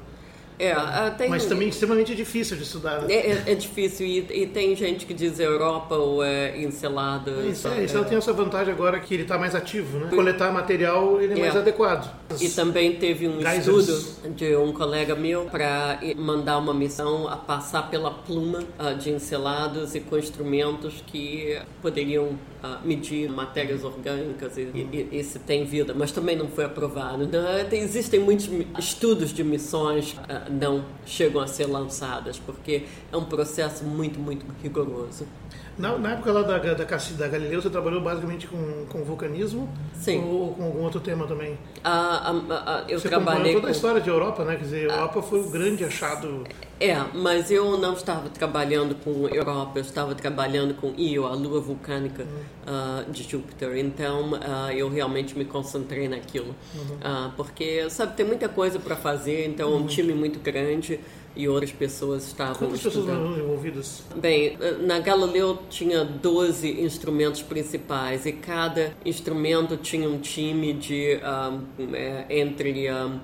É, 0.59 0.73
ah, 0.73 1.13
tem, 1.17 1.29
Mas 1.29 1.47
também 1.47 1.69
extremamente 1.69 2.15
difícil 2.15 2.57
de 2.57 2.63
estudar. 2.63 3.03
Né? 3.03 3.13
É, 3.13 3.31
é, 3.31 3.43
é, 3.49 3.55
difícil 3.55 4.07
e, 4.07 4.19
e, 4.43 4.47
tem 4.47 4.75
gente 4.77 5.05
que 5.05 5.13
diz 5.13 5.41
Europa 5.41 5.97
ou 5.97 6.23
é 6.23 6.57
Encelada. 6.63 7.31
Isso, 7.47 7.67
é, 7.67 7.85
isso 7.85 7.99
é. 7.99 8.05
tem 8.05 8.17
essa 8.17 8.33
vantagem 8.33 8.73
agora 8.73 9.01
que 9.01 9.15
ele 9.15 9.25
está 9.25 9.37
mais 9.37 9.55
ativo, 9.55 9.99
né? 9.99 10.11
Coletar 10.15 10.53
material 10.53 11.21
ele 11.21 11.35
é, 11.35 11.37
mais 11.37 11.57
é. 11.57 11.59
adequado. 11.59 12.15
E 12.41 12.49
também 12.51 12.95
teve 12.97 13.27
um 13.27 13.41
Geysers. 13.41 13.89
estudo 13.89 14.35
de 14.35 14.57
um 14.57 14.73
colega 14.73 15.15
meu 15.15 15.47
para 15.47 15.99
mandar 16.17 16.59
uma 16.59 16.73
missão 16.73 17.29
a 17.29 17.37
passar 17.37 17.91
pela 17.91 18.11
pluma 18.11 18.61
uh, 18.79 18.95
de 18.97 19.11
Encelados 19.11 19.95
e 19.95 20.01
com 20.01 20.17
instrumentos 20.17 21.03
que 21.07 21.59
poderiam 21.83 22.39
medir 22.83 23.31
matérias 23.31 23.85
orgânicas 23.85 24.57
e, 24.57 24.63
e, 24.63 25.09
e, 25.13 25.25
se 25.25 25.39
tem 25.39 25.65
vida, 25.65 25.93
mas 25.95 26.13
também 26.13 26.35
não 26.37 26.49
foi 26.49 26.65
aprovado. 26.65 27.25
Então, 27.25 27.43
tem, 27.69 27.83
existem 27.83 28.19
muitos 28.19 28.49
estudos 28.79 29.33
de 29.33 29.45
missões 29.45 30.17
não 30.51 30.85
chegam 31.07 31.41
a 31.41 31.47
ser 31.47 31.67
lançadas, 31.67 32.39
porque 32.39 32.87
é 33.13 33.17
um 33.17 33.25
processo 33.25 33.85
muito, 33.85 34.19
muito 34.19 34.47
rigoroso. 34.63 35.27
Na, 35.77 35.99
na 35.99 36.13
época 36.13 36.31
lá 36.31 36.43
da, 36.43 36.59
da, 36.59 36.75
da 36.75 37.29
Galileu, 37.29 37.61
você 37.61 37.69
trabalhou 37.69 38.01
basicamente 38.01 38.47
com, 38.47 38.87
com 38.89 39.03
vulcanismo? 39.03 39.69
Sim. 39.95 40.23
Ou 40.25 40.55
com 40.55 40.65
algum 40.65 40.83
outro 40.83 41.01
tema 41.01 41.27
também? 41.27 41.59
Ah, 41.83 42.33
ah, 42.33 42.63
ah, 42.67 42.85
eu 42.89 42.99
você 43.01 43.09
trabalhei 43.09 43.55
toda 43.55 43.63
com... 43.63 43.69
a 43.69 43.71
história 43.71 44.01
de 44.01 44.09
Europa, 44.09 44.45
né? 44.45 44.57
Quer 44.57 44.65
dizer, 44.65 44.91
a 44.91 44.95
Europa 44.95 45.23
foi 45.23 45.41
o 45.41 45.51
grande 45.51 45.85
achado... 45.85 46.45
É, 46.81 46.97
mas 47.15 47.51
eu 47.51 47.79
não 47.79 47.95
estava 47.95 48.29
trabalhando 48.29 48.95
com 48.97 49.29
Europa, 49.29 49.79
eu 49.79 49.83
estava 49.83 50.15
trabalhando 50.15 50.75
com 50.75 50.93
Io, 50.99 51.25
a 51.25 51.33
lua 51.35 51.61
vulcânica 51.61 52.25
hum. 52.25 53.13
de 53.13 53.23
Júpiter. 53.23 53.77
Então, 53.79 54.33
eu 54.75 54.89
realmente 54.89 55.37
me 55.39 55.45
concentrei 55.45 56.09
naquilo. 56.09 56.55
Uhum. 56.75 57.31
porque, 57.37 57.89
sabe, 57.91 58.15
tem 58.17 58.27
muita 58.27 58.49
coisa 58.49 58.79
para 58.79 58.97
fazer, 58.97 59.47
então 59.47 59.71
uhum. 59.71 59.83
um 59.83 59.87
time 59.87 60.13
muito 60.13 60.39
grande 60.41 61.01
e 61.37 61.49
outras 61.49 61.73
pessoas 61.73 62.27
estavam 62.27 62.55
Quantas 62.55 62.83
pessoas 62.83 63.09
envolvidas? 63.39 64.03
Bem, 64.17 64.57
na 64.81 65.01
Galileu 65.01 65.59
tinha 65.69 66.05
12 66.05 66.81
instrumentos 66.81 67.43
principais 67.43 68.25
e 68.27 68.33
cada 68.33 68.95
instrumento 69.05 69.77
tinha 69.77 70.09
um 70.09 70.19
time 70.19 70.73
de 70.73 71.19
um, 71.19 71.95
é, 71.95 72.27
entre 72.31 72.91
um, 72.93 73.19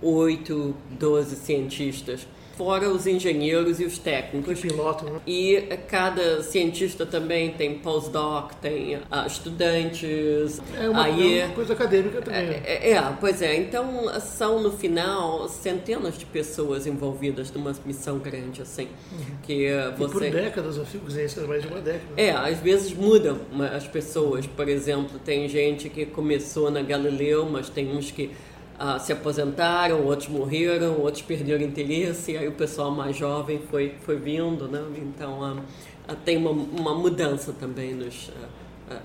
8, 0.00 0.74
12 0.98 1.36
cientistas 1.36 2.26
fora 2.56 2.88
os 2.88 3.06
engenheiros 3.06 3.80
e 3.80 3.84
os 3.84 3.98
técnicos. 3.98 4.60
Que 4.60 4.68
pilotam, 4.68 5.14
né? 5.14 5.20
E 5.26 5.60
cada 5.88 6.42
cientista 6.42 7.04
também 7.04 7.50
tem 7.52 7.78
postdoc, 7.78 8.54
tem 8.56 8.96
uh, 8.96 9.26
estudantes. 9.26 10.60
É 10.78 10.88
uma, 10.88 11.04
aí, 11.04 11.38
é 11.38 11.44
uma 11.46 11.54
coisa 11.54 11.72
acadêmica 11.72 12.22
também. 12.22 12.46
Né? 12.46 12.62
É, 12.64 12.92
é, 12.92 13.16
pois 13.20 13.42
é. 13.42 13.56
Então 13.56 14.08
são 14.20 14.60
no 14.60 14.72
final 14.72 15.48
centenas 15.48 16.18
de 16.18 16.26
pessoas 16.26 16.86
envolvidas 16.86 17.50
numa 17.52 17.74
missão 17.84 18.18
grande 18.18 18.62
assim. 18.62 18.88
Uhum. 19.12 19.36
Que 19.42 19.68
você... 19.96 20.04
E 20.04 20.10
por 20.10 20.30
décadas, 20.30 20.76
eu 20.76 20.84
fico 20.84 21.06
dizendo 21.06 21.26
isso 21.26 21.46
mais 21.46 21.62
de 21.62 21.68
uma 21.68 21.80
década. 21.80 22.04
É, 22.16 22.30
às 22.30 22.58
vezes 22.58 22.92
mudam 22.92 23.38
as 23.74 23.86
pessoas. 23.86 24.46
Por 24.46 24.68
exemplo, 24.68 25.18
tem 25.24 25.48
gente 25.48 25.88
que 25.88 26.06
começou 26.06 26.70
na 26.70 26.82
Galileu, 26.82 27.46
mas 27.50 27.68
tem 27.68 27.94
uns 27.94 28.10
que 28.10 28.30
uh, 28.78 29.00
se 29.00 29.12
aposentaram, 29.12 30.04
outros 30.04 30.28
morreram, 30.28 31.00
outros 31.00 31.22
perderam 31.22 31.64
interesse, 31.64 32.32
e 32.32 32.38
aí 32.38 32.48
o 32.48 32.52
pessoal 32.52 32.90
mais 32.90 33.16
jovem 33.16 33.60
foi, 33.70 33.94
foi 34.04 34.16
vindo, 34.16 34.68
né? 34.68 34.82
Então 34.96 35.40
uh, 35.40 36.16
tem 36.24 36.36
uma, 36.36 36.50
uma 36.50 36.94
mudança 36.94 37.52
também 37.52 37.94
nos, 37.94 38.30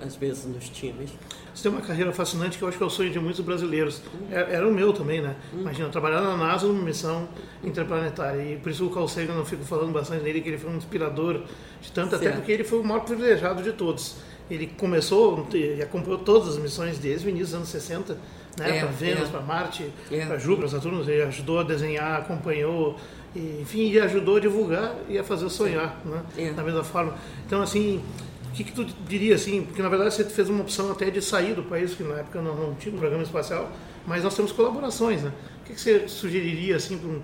às 0.04 0.16
vezes 0.16 0.44
nos 0.46 0.68
times. 0.68 1.10
Você 1.54 1.64
tem 1.64 1.72
uma 1.72 1.82
carreira 1.82 2.12
fascinante 2.12 2.56
que 2.56 2.64
eu 2.64 2.68
acho 2.68 2.78
que 2.78 2.82
é 2.82 2.86
o 2.86 2.90
sonho 2.90 3.10
de 3.10 3.20
muitos 3.20 3.44
brasileiros. 3.44 4.00
É, 4.30 4.54
era 4.54 4.66
o 4.66 4.72
meu 4.72 4.92
também, 4.92 5.20
né? 5.20 5.36
Imagina, 5.52 5.88
trabalhar 5.90 6.20
na 6.22 6.36
NASA 6.36 6.66
numa 6.66 6.82
missão 6.82 7.28
interplanetária. 7.62 8.42
E 8.42 8.56
por 8.56 8.70
isso 8.70 8.86
o 8.86 8.90
Carl 8.90 9.06
Sagan, 9.06 9.34
eu 9.34 9.44
fico 9.44 9.62
falando 9.64 9.92
bastante 9.92 10.22
dele, 10.22 10.40
que 10.40 10.48
ele 10.48 10.58
foi 10.58 10.70
um 10.70 10.76
inspirador 10.76 11.42
de 11.80 11.92
tanto, 11.92 12.10
certo. 12.10 12.26
até 12.26 12.36
porque 12.36 12.52
ele 12.52 12.64
foi 12.64 12.80
o 12.80 12.84
maior 12.84 13.00
privilegiado 13.00 13.62
de 13.62 13.72
todos. 13.72 14.16
Ele 14.50 14.66
começou 14.66 15.46
e 15.52 15.82
acompanhou 15.82 16.18
todas 16.18 16.48
as 16.48 16.58
missões 16.58 16.98
desde 16.98 17.26
o 17.26 17.30
início 17.30 17.46
dos 17.46 17.54
anos 17.54 17.68
60 17.68 18.16
né? 18.58 18.78
É, 18.78 18.80
para 18.80 18.88
Vênus, 18.88 19.28
é. 19.28 19.30
para 19.30 19.40
Marte, 19.40 19.90
é. 20.10 20.26
para 20.26 20.38
Júpiter, 20.38 20.70
Saturno, 20.70 21.02
ele 21.02 21.22
ajudou 21.22 21.60
a 21.60 21.62
desenhar, 21.62 22.20
acompanhou, 22.20 22.96
e, 23.34 23.60
enfim, 23.62 23.90
e 23.90 23.98
ajudou 23.98 24.36
a 24.36 24.40
divulgar 24.40 24.94
e 25.08 25.18
a 25.18 25.24
fazer 25.24 25.48
sonhar, 25.48 26.00
né? 26.04 26.22
É. 26.36 26.50
Da 26.50 26.62
mesma 26.62 26.84
forma. 26.84 27.14
Então, 27.46 27.62
assim, 27.62 28.02
o 28.46 28.52
que, 28.52 28.64
que 28.64 28.72
tu 28.72 28.84
diria, 29.08 29.34
assim, 29.34 29.62
porque 29.62 29.80
na 29.80 29.88
verdade 29.88 30.12
você 30.14 30.24
fez 30.24 30.50
uma 30.50 30.62
opção 30.62 30.90
até 30.90 31.10
de 31.10 31.22
sair 31.22 31.54
do 31.54 31.62
país, 31.62 31.94
que 31.94 32.02
na 32.02 32.16
época 32.16 32.42
não, 32.42 32.54
não 32.54 32.74
tinha 32.74 32.94
um 32.94 32.98
programa 32.98 33.22
espacial, 33.22 33.70
mas 34.06 34.22
nós 34.22 34.36
temos 34.36 34.52
colaborações, 34.52 35.22
né? 35.22 35.32
O 35.62 35.64
que, 35.64 35.74
que 35.74 35.80
você 35.80 36.06
sugeriria, 36.06 36.76
assim, 36.76 36.98
para 36.98 37.08
um, 37.08 37.22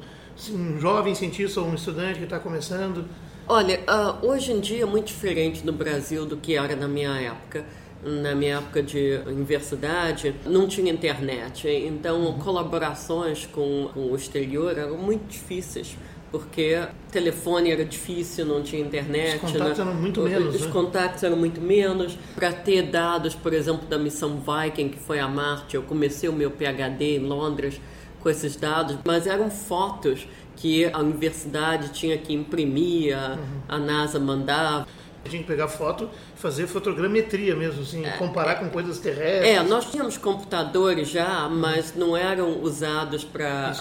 um 0.56 0.80
jovem 0.80 1.14
cientista 1.14 1.60
ou 1.60 1.68
um 1.68 1.74
estudante 1.74 2.18
que 2.18 2.24
está 2.24 2.38
começando? 2.38 3.04
Olha, 3.46 3.80
uh, 3.80 4.26
hoje 4.26 4.52
em 4.52 4.60
dia 4.60 4.82
é 4.82 4.86
muito 4.86 5.06
diferente 5.06 5.64
no 5.64 5.72
Brasil 5.72 6.24
do 6.24 6.36
que 6.36 6.54
era 6.54 6.76
na 6.76 6.86
minha 6.86 7.18
época 7.20 7.64
na 8.02 8.34
minha 8.34 8.58
época 8.58 8.82
de 8.82 9.20
universidade, 9.26 10.34
não 10.46 10.66
tinha 10.66 10.92
internet. 10.92 11.68
Então, 11.68 12.38
colaborações 12.38 13.46
com, 13.46 13.90
com 13.92 14.12
o 14.12 14.16
exterior 14.16 14.76
eram 14.78 14.96
muito 14.96 15.26
difíceis 15.28 15.96
porque 16.30 16.78
telefone 17.10 17.70
era 17.70 17.84
difícil, 17.84 18.44
não 18.44 18.62
tinha 18.62 18.82
internet. 18.82 19.44
Os 19.44 19.52
contatos 19.52 19.78
né? 19.78 19.84
eram 19.84 19.94
muito 19.94 20.20
menos. 20.22 20.54
Os 20.54 20.60
né? 20.60 20.72
contatos 20.72 21.22
eram 21.22 21.36
muito 21.36 21.60
menos. 21.60 22.18
Para 22.34 22.52
ter 22.52 22.82
dados, 22.82 23.34
por 23.34 23.52
exemplo, 23.52 23.86
da 23.88 23.98
missão 23.98 24.40
Viking, 24.40 24.90
que 24.90 24.98
foi 24.98 25.18
a 25.18 25.28
Marte, 25.28 25.74
eu 25.74 25.82
comecei 25.82 26.28
o 26.28 26.32
meu 26.32 26.50
PhD 26.50 27.16
em 27.16 27.20
Londres 27.20 27.80
com 28.20 28.28
esses 28.28 28.56
dados, 28.56 28.98
mas 29.06 29.26
eram 29.26 29.50
fotos 29.50 30.26
que 30.56 30.84
a 30.86 30.98
universidade 30.98 31.90
tinha 31.92 32.18
que 32.18 32.34
imprimir, 32.34 33.16
a, 33.16 33.34
uhum. 33.34 33.60
a 33.68 33.78
NASA 33.78 34.18
mandava. 34.18 34.86
A 35.24 35.28
gente 35.28 35.44
pegar 35.44 35.68
foto, 35.68 36.08
fazer 36.36 36.66
fotogrametria 36.66 37.54
mesmo, 37.54 37.82
assim, 37.82 38.04
é, 38.04 38.12
comparar 38.12 38.52
é, 38.52 38.54
com 38.56 38.70
coisas 38.70 38.98
terrestres. 38.98 39.56
É, 39.56 39.62
nós 39.62 39.90
tínhamos 39.90 40.16
computadores 40.16 41.08
já, 41.08 41.48
mas 41.48 41.94
não 41.94 42.16
eram 42.16 42.62
usados 42.62 43.24
para 43.24 43.72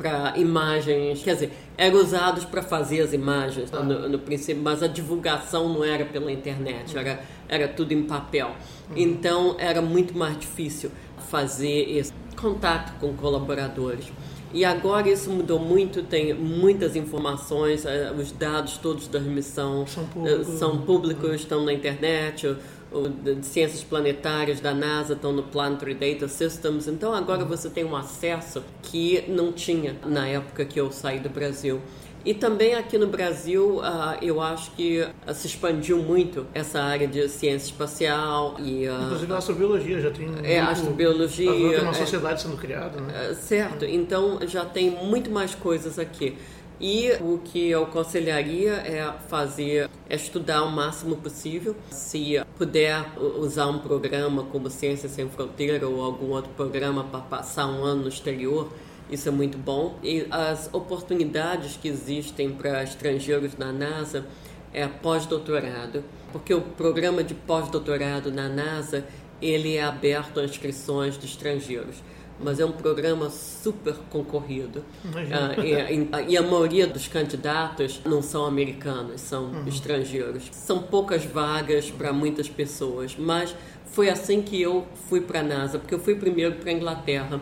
para 0.00 0.32
imagens, 0.38 1.22
quer 1.22 1.34
dizer, 1.34 1.52
eram 1.76 1.98
usados 1.98 2.46
para 2.46 2.62
fazer 2.62 3.02
as 3.02 3.12
imagens 3.12 3.68
ah. 3.70 3.82
no, 3.82 4.08
no, 4.08 4.18
princípio, 4.18 4.62
mas 4.62 4.82
a 4.82 4.86
divulgação 4.86 5.68
não 5.68 5.84
era 5.84 6.06
pela 6.06 6.32
internet, 6.32 6.94
uhum. 6.94 7.00
era, 7.02 7.20
era 7.46 7.68
tudo 7.68 7.92
em 7.92 8.04
papel. 8.04 8.46
Uhum. 8.88 8.96
Então 8.96 9.56
era 9.58 9.82
muito 9.82 10.16
mais 10.16 10.38
difícil 10.38 10.90
fazer 11.28 11.98
esse 11.98 12.14
contato 12.34 12.98
com 12.98 13.12
colaboradores. 13.12 14.06
E 14.52 14.64
agora 14.64 15.08
isso 15.08 15.30
mudou 15.30 15.60
muito, 15.60 16.02
tem 16.02 16.34
muitas 16.34 16.96
informações, 16.96 17.86
eh, 17.86 18.12
os 18.18 18.32
dados 18.32 18.78
todos 18.78 19.06
da 19.06 19.20
missão 19.20 19.86
são 19.86 20.04
públicos, 20.06 20.46
são 20.58 20.78
públicos 20.78 21.34
estão 21.34 21.64
na 21.64 21.72
internet, 21.72 22.48
o, 22.48 22.56
o, 22.90 23.08
de 23.08 23.46
ciências 23.46 23.84
planetárias 23.84 24.60
da 24.60 24.74
NASA 24.74 25.14
estão 25.14 25.32
no 25.32 25.44
Planetary 25.44 25.94
Data 25.94 26.26
Systems. 26.26 26.88
Então 26.88 27.14
agora 27.14 27.44
você 27.44 27.70
tem 27.70 27.84
um 27.84 27.94
acesso 27.94 28.64
que 28.82 29.24
não 29.28 29.52
tinha 29.52 29.96
na 30.04 30.26
época 30.26 30.64
que 30.64 30.80
eu 30.80 30.90
saí 30.90 31.20
do 31.20 31.28
Brasil. 31.28 31.80
E 32.24 32.34
também 32.34 32.74
aqui 32.74 32.98
no 32.98 33.06
Brasil, 33.06 33.78
uh, 33.78 34.22
eu 34.22 34.40
acho 34.40 34.70
que 34.72 35.00
uh, 35.00 35.34
se 35.34 35.46
expandiu 35.46 35.98
muito 35.98 36.46
essa 36.52 36.80
área 36.80 37.06
de 37.06 37.28
ciência 37.28 37.66
espacial 37.66 38.56
e... 38.58 38.86
Uh, 38.86 39.04
Inclusive 39.04 39.32
a 39.32 39.36
astrobiologia 39.36 40.00
já 40.00 40.10
tem... 40.10 40.28
É, 40.42 40.60
a 40.60 40.68
astrobiologia... 40.68 41.50
Tem 41.50 41.80
uma 41.80 41.94
sociedade 41.94 42.34
é, 42.34 42.36
sendo 42.38 42.56
criada, 42.56 43.00
né? 43.00 43.34
Certo, 43.34 43.84
então 43.84 44.38
já 44.46 44.64
tem 44.64 44.90
muito 44.90 45.30
mais 45.30 45.54
coisas 45.54 45.98
aqui. 45.98 46.36
E 46.80 47.12
o 47.20 47.38
que 47.44 47.68
eu 47.68 47.82
aconselharia 47.84 48.72
é 48.72 49.12
fazer, 49.28 49.90
é 50.08 50.16
estudar 50.16 50.62
o 50.62 50.70
máximo 50.70 51.16
possível. 51.16 51.76
Se 51.90 52.42
puder 52.56 53.04
usar 53.38 53.66
um 53.66 53.78
programa 53.80 54.44
como 54.44 54.70
Ciência 54.70 55.06
Sem 55.06 55.28
Fronteira 55.28 55.86
ou 55.86 56.02
algum 56.02 56.30
outro 56.30 56.50
programa 56.56 57.04
para 57.04 57.20
passar 57.20 57.66
um 57.66 57.84
ano 57.84 58.04
no 58.04 58.08
exterior, 58.08 58.72
isso 59.10 59.28
é 59.28 59.32
muito 59.32 59.58
bom. 59.58 59.98
E 60.02 60.26
as 60.30 60.68
oportunidades 60.72 61.76
que 61.76 61.88
existem 61.88 62.50
para 62.50 62.82
estrangeiros 62.82 63.56
na 63.56 63.72
NASA 63.72 64.26
é 64.72 64.86
pós-doutorado, 64.86 66.04
porque 66.32 66.54
o 66.54 66.60
programa 66.60 67.24
de 67.24 67.34
pós-doutorado 67.34 68.30
na 68.30 68.48
NASA 68.48 69.04
ele 69.42 69.76
é 69.76 69.82
aberto 69.82 70.38
a 70.38 70.44
inscrições 70.44 71.18
de 71.18 71.26
estrangeiros 71.26 71.96
mas 72.42 72.58
é 72.58 72.64
um 72.64 72.72
programa 72.72 73.28
super 73.30 73.94
concorrido. 74.08 74.84
Ah, 75.14 75.60
e, 75.62 76.32
e, 76.32 76.36
a 76.36 76.42
maioria 76.42 76.86
dos 76.86 77.06
candidatos 77.06 78.00
não 78.04 78.22
são 78.22 78.46
americanos, 78.46 79.20
são 79.20 79.44
uhum. 79.44 79.68
estrangeiros. 79.68 80.48
São 80.52 80.82
poucas 80.82 81.24
vagas 81.24 81.90
para 81.90 82.12
muitas 82.12 82.48
pessoas, 82.48 83.14
mas 83.18 83.54
foi 83.92 84.08
assim 84.08 84.40
que 84.40 84.60
eu 84.60 84.86
fui 85.08 85.20
para 85.20 85.40
a 85.40 85.42
NASA, 85.42 85.78
porque 85.78 85.94
eu 85.94 85.98
fui 85.98 86.14
primeiro 86.14 86.54
para 86.56 86.70
a 86.70 86.72
Inglaterra. 86.72 87.40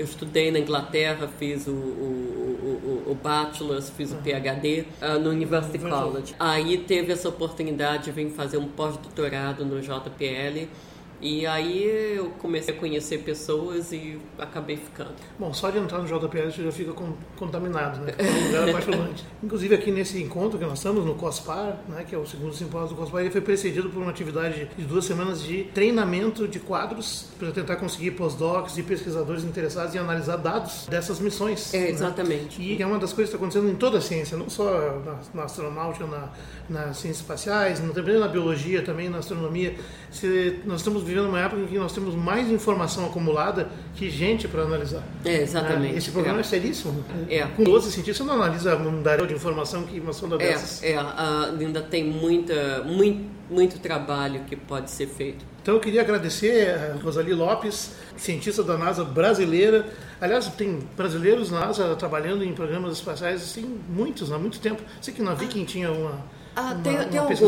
Eu 0.00 0.06
estudei 0.06 0.50
na 0.50 0.58
Inglaterra, 0.58 1.28
fiz 1.38 1.66
o, 1.66 1.72
o, 1.72 3.04
o, 3.06 3.10
o 3.10 3.14
Bachelor's, 3.14 3.90
fiz 3.90 4.10
o 4.12 4.16
PhD 4.16 4.80
uh, 4.80 4.84
ah, 5.02 5.18
no 5.18 5.28
University 5.28 5.78
College. 5.78 6.34
Aí 6.38 6.78
teve 6.78 7.12
essa 7.12 7.28
oportunidade 7.28 8.04
de 8.04 8.12
vir 8.12 8.30
fazer 8.30 8.56
um 8.56 8.66
pós-doutorado 8.66 9.62
no 9.62 9.78
JPL 9.78 10.70
e 11.20 11.46
aí 11.46 11.84
eu 12.16 12.30
comecei 12.38 12.74
a 12.74 12.76
conhecer 12.76 13.18
pessoas 13.18 13.92
e 13.92 14.18
acabei 14.38 14.76
ficando. 14.76 15.14
Bom, 15.38 15.52
só 15.52 15.70
de 15.70 15.78
entrar 15.78 15.98
no 15.98 16.06
JPL 16.06 16.50
você 16.50 16.62
já 16.62 16.72
fica 16.72 16.92
contaminado, 17.36 18.00
né? 18.00 18.14
É 18.18 18.24
um 18.24 18.46
lugar 18.46 18.68
apaixonante. 18.68 19.24
Inclusive 19.42 19.74
aqui 19.74 19.90
nesse 19.90 20.22
encontro 20.22 20.58
que 20.58 20.64
nós 20.64 20.78
estamos, 20.78 21.04
no 21.04 21.14
COSPAR, 21.14 21.78
né, 21.88 22.04
que 22.08 22.14
é 22.14 22.18
o 22.18 22.26
segundo 22.26 22.54
simpósio 22.54 22.90
do 22.90 22.94
COSPAR, 22.96 23.20
ele 23.20 23.30
foi 23.30 23.40
precedido 23.40 23.90
por 23.90 24.00
uma 24.00 24.10
atividade 24.10 24.70
de 24.76 24.84
duas 24.84 25.04
semanas 25.04 25.42
de 25.42 25.64
treinamento 25.64 26.48
de 26.48 26.58
quadros 26.58 27.26
para 27.38 27.50
tentar 27.50 27.76
conseguir 27.76 28.12
pós-docs 28.12 28.78
e 28.78 28.82
pesquisadores 28.82 29.44
interessados 29.44 29.94
em 29.94 29.98
analisar 29.98 30.36
dados 30.36 30.86
dessas 30.88 31.20
missões. 31.20 31.74
É, 31.74 31.78
né? 31.78 31.90
exatamente. 31.90 32.58
Né? 32.60 32.76
E 32.78 32.82
é 32.82 32.86
uma 32.86 32.98
das 32.98 33.12
coisas 33.12 33.30
que 33.30 33.36
está 33.36 33.36
acontecendo 33.36 33.70
em 33.70 33.76
toda 33.76 33.98
a 33.98 34.00
ciência, 34.00 34.36
não 34.36 34.48
só 34.48 35.02
na, 35.04 35.18
na 35.34 35.44
astronáutica, 35.44 36.06
na, 36.06 36.28
nas 36.68 36.96
ciências 36.96 37.18
espaciais, 37.18 37.80
também 37.94 38.18
na 38.18 38.28
biologia, 38.28 38.82
também 38.82 39.08
na 39.08 39.18
astronomia 39.18 39.74
se 40.10 40.60
nós 40.64 40.80
estamos 40.80 41.02
vivendo 41.02 41.26
uma 41.26 41.40
época 41.40 41.62
em 41.62 41.66
que 41.66 41.78
nós 41.78 41.92
temos 41.92 42.14
mais 42.14 42.50
informação 42.50 43.06
acumulada 43.06 43.68
que 43.94 44.10
gente 44.10 44.48
para 44.48 44.62
analisar. 44.62 45.04
É, 45.24 45.42
exatamente. 45.42 45.96
Esse 45.96 46.10
programa 46.10 46.38
é, 46.38 46.40
é 46.40 46.44
seríssimo. 46.44 47.04
É. 47.28 47.46
Com 47.56 47.62
12 47.62 47.92
cientistas, 47.92 48.26
você 48.26 48.32
não 48.32 48.42
analisa 48.42 48.76
um 48.76 49.02
dario 49.02 49.26
de 49.26 49.34
informação 49.34 49.84
que 49.84 50.00
uma 50.00 50.12
sonda 50.12 50.34
é, 50.36 50.38
dessas. 50.38 50.82
É, 50.82 50.96
ainda 50.96 51.80
tem 51.80 52.04
muita, 52.04 52.82
muito, 52.82 53.24
muito 53.48 53.78
trabalho 53.78 54.40
que 54.48 54.56
pode 54.56 54.90
ser 54.90 55.06
feito. 55.06 55.44
Então 55.62 55.74
eu 55.74 55.80
queria 55.80 56.00
agradecer 56.00 56.70
a 56.70 57.02
Rosali 57.02 57.32
Lopes, 57.32 57.92
cientista 58.16 58.64
da 58.64 58.76
NASA 58.76 59.04
brasileira. 59.04 59.86
Aliás, 60.20 60.48
tem 60.48 60.80
brasileiros 60.96 61.50
na 61.50 61.66
NASA 61.66 61.94
trabalhando 61.94 62.42
em 62.42 62.52
programas 62.52 62.94
espaciais, 62.94 63.42
assim, 63.42 63.78
muitos, 63.88 64.32
há 64.32 64.38
muito 64.38 64.58
tempo. 64.58 64.82
Sei 65.00 65.14
que 65.14 65.22
na 65.22 65.34
Viking 65.34 65.64
tinha 65.64 65.92
uma 65.92 66.24
ah, 66.56 66.72
uma, 66.72 66.74
tem, 66.76 66.94
uma 66.94 67.04
tem 67.04 67.18
alguns. 67.18 67.40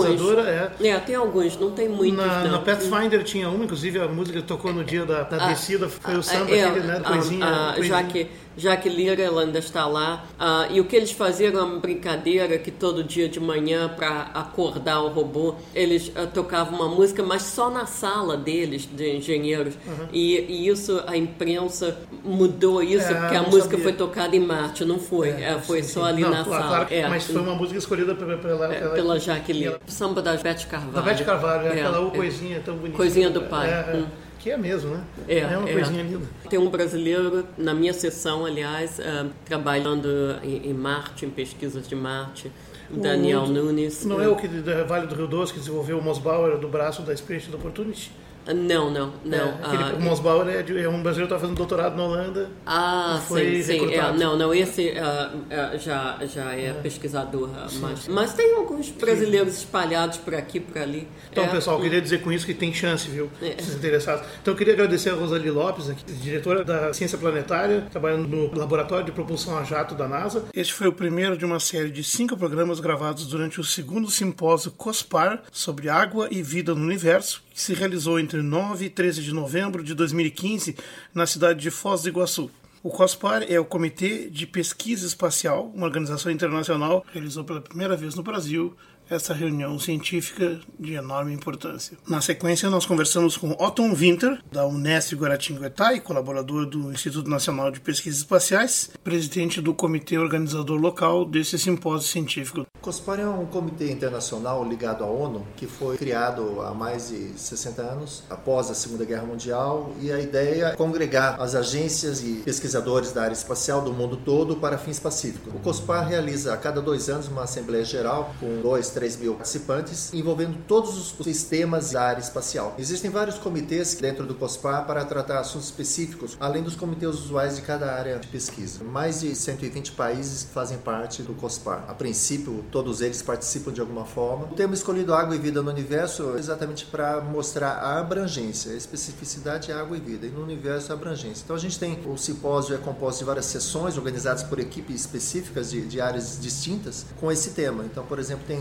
É. 0.47 0.89
é. 0.89 0.99
tem 1.01 1.15
alguns, 1.15 1.59
não 1.59 1.71
tem 1.73 1.89
muitos. 1.89 2.17
Na, 2.17 2.45
não. 2.45 2.53
na 2.53 2.59
Pathfinder 2.61 3.23
tinha 3.25 3.49
uma, 3.49 3.65
inclusive 3.65 3.99
a 3.99 4.09
música 4.09 4.41
que 4.41 4.47
tocou 4.47 4.73
no 4.73 4.85
dia 4.85 5.05
da, 5.05 5.23
da 5.23 5.45
ah, 5.45 5.49
descida 5.49 5.89
foi 5.89 6.15
o 6.15 6.19
ah, 6.19 6.23
samba, 6.23 6.51
é, 6.51 6.65
aquele, 6.65 6.87
né? 6.87 7.01
Coisinha, 7.01 7.47
ah, 7.47 7.73
coisinha. 7.75 7.97
Já 7.97 8.03
que 8.05 8.29
já 8.57 8.77
que 8.77 8.89
Lira 8.89 9.29
ainda 9.29 9.59
está 9.59 9.87
lá. 9.87 10.25
Ah, 10.39 10.67
e 10.71 10.81
o 10.81 10.85
que 10.85 10.95
eles 10.97 11.11
faziam 11.11 11.49
era 11.51 11.65
uma 11.65 11.79
brincadeira 11.79 12.59
que 12.59 12.71
todo 12.71 13.03
dia 13.05 13.29
de 13.29 13.41
manhã, 13.41 13.89
para 13.89 14.31
acordar 14.35 15.01
o 15.03 15.09
robô, 15.09 15.55
eles 15.75 16.11
ah, 16.15 16.27
tocavam 16.27 16.79
uma 16.79 16.89
música, 16.89 17.23
mas 17.23 17.43
só 17.43 17.71
na 17.71 17.87
sala 17.87 18.37
deles, 18.37 18.89
de 18.91 19.17
engenheiros. 19.17 19.75
Uhum. 19.87 20.07
E, 20.13 20.39
e, 20.41 20.69
isso, 20.69 21.03
a 21.07 21.17
imprensa 21.17 21.99
mudou 22.25 22.83
isso, 22.83 23.07
É, 23.11 23.15
porque 23.15 23.37
a 23.37 23.43
música 23.43 23.71
sabia. 23.71 23.83
foi 23.85 23.93
tocada 23.93 24.37
em 24.37 24.41
Marte, 24.41 24.85
não 24.85 24.99
foi. 24.99 25.31
É, 25.31 25.53
É, 25.53 25.59
foi 25.61 25.83
sim, 25.83 25.93
só 25.95 26.03
sim. 26.05 26.09
ali 26.11 26.23
Não, 26.23 26.31
na 26.31 26.45
claro, 26.45 26.63
sala. 26.63 26.77
claro, 26.77 26.95
É, 26.95 27.09
mas 27.09 27.25
foi 27.25 27.41
uma 27.41 27.55
música 27.55 27.79
escolhida 27.79 28.15
pela, 28.15 28.37
pela, 28.39 28.73
é, 28.75 28.79
pela, 28.81 28.95
pela 28.95 29.19
Jaque 29.19 29.53
Lira. 29.53 29.71
ela- 29.73 29.81
Samba 29.87 30.23
da 30.23 30.35
Beth 30.37 30.67
Carvalho. 30.69 30.93
Da 30.93 31.03
Beth 31.03 31.25
Carvalho, 31.25 31.67
é, 31.69 31.79
É, 31.79 31.83
aquela 31.85 32.07
é. 32.07 32.11
coisinha 32.11 32.61
tão 32.65 32.77
bonita. 32.77 32.97
Coisinha 32.97 33.31
do 33.31 33.43
pai. 33.43 33.69
É, 33.69 33.73
é. 33.73 33.97
Hum. 33.97 34.07
Que 34.43 34.51
é 34.51 34.57
mesmo, 34.57 34.91
né? 34.91 35.05
É, 35.29 35.47
uma 35.57 35.69
é. 35.69 35.73
coisinha 35.73 36.03
linda. 36.03 36.27
Tem 36.51 36.59
um 36.59 36.69
brasileiro 36.69 37.47
na 37.57 37.73
minha 37.73 37.93
sessão, 37.93 38.45
aliás, 38.45 38.99
ah, 38.99 39.27
trabalhando 39.45 40.09
em, 40.43 40.69
em 40.71 40.75
Marte, 40.75 41.25
em 41.25 41.31
pesquisas 41.31 41.87
de 41.87 41.95
Marte, 41.95 42.51
o 42.91 42.97
Daniel 42.99 43.43
O- 43.43 43.47
Nunes. 43.47 44.05
Não 44.05 44.21
é 44.21 44.27
o 44.27 44.35
que 44.35 44.49
da 44.49 44.83
Vale 44.83 45.07
do 45.07 45.15
Rio 45.15 45.29
Doce 45.29 45.53
que 45.53 45.61
desenvolveu 45.61 45.99
o 45.99 46.03
Mosbauer 46.03 46.59
do 46.59 46.67
braço 46.67 47.03
da 47.03 47.17
Spirit 47.17 47.55
Opportunity? 47.55 48.11
Não, 48.47 48.91
não, 48.91 49.13
não. 49.25 49.39
É, 49.39 49.55
aquele, 49.63 49.83
Ah, 49.85 49.95
o 49.97 50.01
Mosbauer 50.01 50.49
é, 50.49 50.63
de- 50.63 50.79
é 50.79 50.89
um 50.89 51.03
brasileiro 51.03 51.29
que 51.29 51.35
está 51.35 51.39
fazendo 51.39 51.57
doutorado 51.57 51.97
na 51.97 52.03
Holanda. 52.05 52.51
Ah, 52.67 53.21
foi 53.29 53.63
sim, 53.63 53.79
sim. 53.79 53.95
É, 53.95 54.13
não, 54.13 54.37
não, 54.37 54.53
esse 54.53 54.91
ah, 54.99 55.77
já, 55.79 56.19
já 56.27 56.53
é, 56.53 56.73
pesquisador. 56.73 57.49
ah, 57.57 57.67
mas, 57.81 58.09
mas 58.09 58.33
tem 58.35 58.55
alguns 58.57 58.91
brasileiros 58.91 59.57
espalhados 59.59 60.19
por 60.19 60.35
aqui, 60.35 60.59
por 60.59 60.77
ali. 60.79 61.07
Então, 61.31 61.45
É, 61.45 61.49
pessoal, 61.49 61.77
eu 61.79 61.83
queria 61.83 62.01
dizer 62.01 62.21
com 62.23 62.33
isso 62.33 62.45
que 62.45 62.55
tem 62.55 62.73
chance, 62.75 63.09
viu? 63.09 63.31
É. 63.41 63.55
Esses 63.59 63.75
interessados. 63.77 64.27
Então, 64.41 64.53
eu 64.55 64.59
queria 64.59 64.75
agradecer 64.75 65.11
a 65.11 65.15
Rosali 65.15 65.51
Lopes, 65.51 65.89
aqui, 65.89 66.05
diretora 66.13 66.65
da 66.65 66.93
Ciência 66.93 67.17
Planetária, 67.19 67.87
trabalhando 67.91 68.27
no 68.29 68.59
Laboratório 68.59 69.05
de 69.05 69.13
Propulsão 69.13 69.57
a 69.57 69.63
Jato 69.65 69.95
da 69.95 70.09
NASA. 70.09 70.45
Este 70.55 70.73
foi 70.75 70.89
o 70.89 70.93
primeiro 70.93 71.37
de 71.37 71.45
uma 71.45 71.61
série 71.61 71.91
de 71.91 72.03
cinco 72.03 72.37
programas 72.37 72.81
gravados 72.81 73.27
durante 73.27 73.61
o 73.61 73.65
segundo 73.65 74.11
simpósio 74.11 74.71
COSPAR 74.73 75.43
sobre 75.53 75.89
água 75.89 76.29
e 76.31 76.43
vida 76.43 76.75
no 76.75 76.83
universo, 76.83 77.43
que 77.53 77.61
se 77.61 77.75
realizou 77.75 78.19
entre 78.19 78.43
9 78.43 78.87
e 78.87 78.91
13 78.91 79.23
de 79.23 79.33
novembro 79.33 79.83
de 79.83 79.95
2015 79.95 80.77
na 81.15 81.27
cidade 81.27 81.61
de 81.61 81.71
Foz 81.71 82.03
do 82.03 82.09
Iguaçu. 82.09 82.51
O 82.83 82.91
COSPAR 82.91 83.45
é 83.49 83.61
o 83.61 83.65
Comitê 83.65 84.29
de 84.29 84.45
Pesquisa 84.45 85.07
Espacial, 85.07 85.71
uma 85.73 85.87
organização 85.87 86.33
internacional 86.33 87.07
realizou 87.13 87.45
pela 87.45 87.61
primeira 87.61 87.97
vez 87.97 88.17
no 88.17 88.25
Brasil 88.25 88.77
essa 89.15 89.35
reunião 89.35 89.79
científica 89.79 90.61
de 90.79 90.95
enorme 90.95 91.33
importância. 91.33 91.97
Na 92.09 92.21
sequência, 92.21 92.71
nós 92.71 92.87
conversamos 92.87 93.37
com 93.37 93.53
Otton 93.53 93.95
Winter, 93.95 94.41
da 94.51 94.67
Unesp 94.67 95.15
Guaratinguetá 95.15 95.95
e 95.95 96.01
colaborador 96.01 96.67
do 96.67 96.93
Instituto 96.93 97.29
Nacional 97.29 97.71
de 97.71 97.81
Pesquisas 97.81 98.21
Espaciais, 98.21 98.91
presidente 99.03 99.61
do 99.61 99.75
comitê 99.75 100.19
organizador 100.19 100.81
local 100.81 101.25
desse 101.25 101.59
simpósio 101.59 102.09
científico. 102.09 102.67
COSPAR 102.81 103.21
é 103.21 103.27
um 103.27 103.47
comitê 103.47 103.93
internacional 103.93 104.65
ligado 104.69 105.05
à 105.05 105.07
ONU 105.07 105.47
que 105.57 105.69
foi 105.69 105.97
criado 105.97 106.61
há 106.63 106.75
mais 106.75 107.11
de 107.11 107.39
60 107.39 107.81
anos, 107.81 108.25
após 108.29 108.71
a 108.71 108.75
Segunda 108.75 109.05
Guerra 109.05 109.23
Mundial, 109.23 109.93
e 110.01 110.11
a 110.11 110.21
ideia 110.21 110.67
é 110.67 110.77
congregar 110.77 111.41
as 111.41 111.55
agências 111.55 112.23
e 112.25 112.43
pesquisadores 112.45 113.13
da 113.13 113.23
área 113.23 113.35
espacial 113.35 113.83
do 113.83 113.93
mundo 113.93 114.17
todo 114.17 114.57
para 114.57 114.77
fins 114.77 114.99
pacíficos. 114.99 115.55
O 115.55 115.59
COSPAR 115.59 116.09
realiza 116.09 116.53
a 116.53 116.57
cada 116.57 116.83
dois 116.83 117.09
anos 117.09 117.29
uma 117.29 117.45
Assembleia 117.45 117.85
Geral 117.85 118.35
com 118.41 118.61
dois, 118.61 118.91
três 118.91 119.02
mil 119.17 119.35
participantes, 119.35 120.13
envolvendo 120.15 120.59
todos 120.67 120.97
os 120.97 121.25
sistemas 121.25 121.91
da 121.93 122.03
área 122.03 122.21
espacial. 122.21 122.75
Existem 122.79 123.11
vários 123.11 123.39
comitês 123.39 123.95
dentro 123.95 124.27
do 124.27 124.35
COSPAR 124.35 124.87
para 124.87 125.05
tratar 125.05 125.41
assuntos 125.41 125.67
específicos, 125.67 126.37
além 126.41 126.63
dos 126.63 126.77
comitês 126.77 127.15
usuais 127.15 127.57
de 127.57 127.63
cada 127.63 127.93
área 127.93 128.19
de 128.19 128.29
pesquisa. 128.29 128.85
Mais 128.85 129.21
de 129.21 129.35
120 129.35 129.93
países 129.93 130.45
fazem 130.45 130.79
parte 130.79 131.23
do 131.23 131.35
COSPAR. 131.35 131.85
A 131.89 131.95
princípio, 131.95 132.65
todos 132.71 133.01
eles 133.01 133.23
participam 133.23 133.73
de 133.73 133.81
alguma 133.81 134.05
forma. 134.05 134.47
O 134.47 134.55
tema 134.55 134.75
escolhido 134.75 135.15
Água 135.15 135.35
e 135.35 135.39
Vida 135.39 135.63
no 135.63 135.71
Universo 135.71 136.35
é 136.37 136.39
exatamente 136.39 136.87
para 136.87 137.21
mostrar 137.21 137.73
a 137.73 137.99
abrangência, 137.99 138.73
a 138.73 138.77
especificidade 138.77 139.71
é 139.71 139.75
água 139.75 139.97
e 139.97 140.01
vida, 140.01 140.27
e 140.27 140.31
no 140.31 140.43
universo 140.43 140.93
a 140.93 140.95
abrangência. 140.95 141.43
Então 141.45 141.57
a 141.57 141.59
gente 141.59 141.79
tem, 141.79 141.99
o 142.07 142.17
simpósio 142.17 142.75
é 142.75 142.79
composto 142.79 143.21
de 143.21 143.25
várias 143.25 143.47
sessões 143.47 143.97
organizadas 143.97 144.43
por 144.43 144.59
equipes 144.59 145.01
específicas 145.01 145.71
de, 145.71 145.83
de 145.83 146.01
áreas 146.01 146.39
distintas 146.41 147.07
com 147.19 147.31
esse 147.31 147.51
tema. 147.51 147.85
Então, 147.85 148.05
por 148.05 148.19
exemplo, 148.19 148.45
tem 148.47 148.61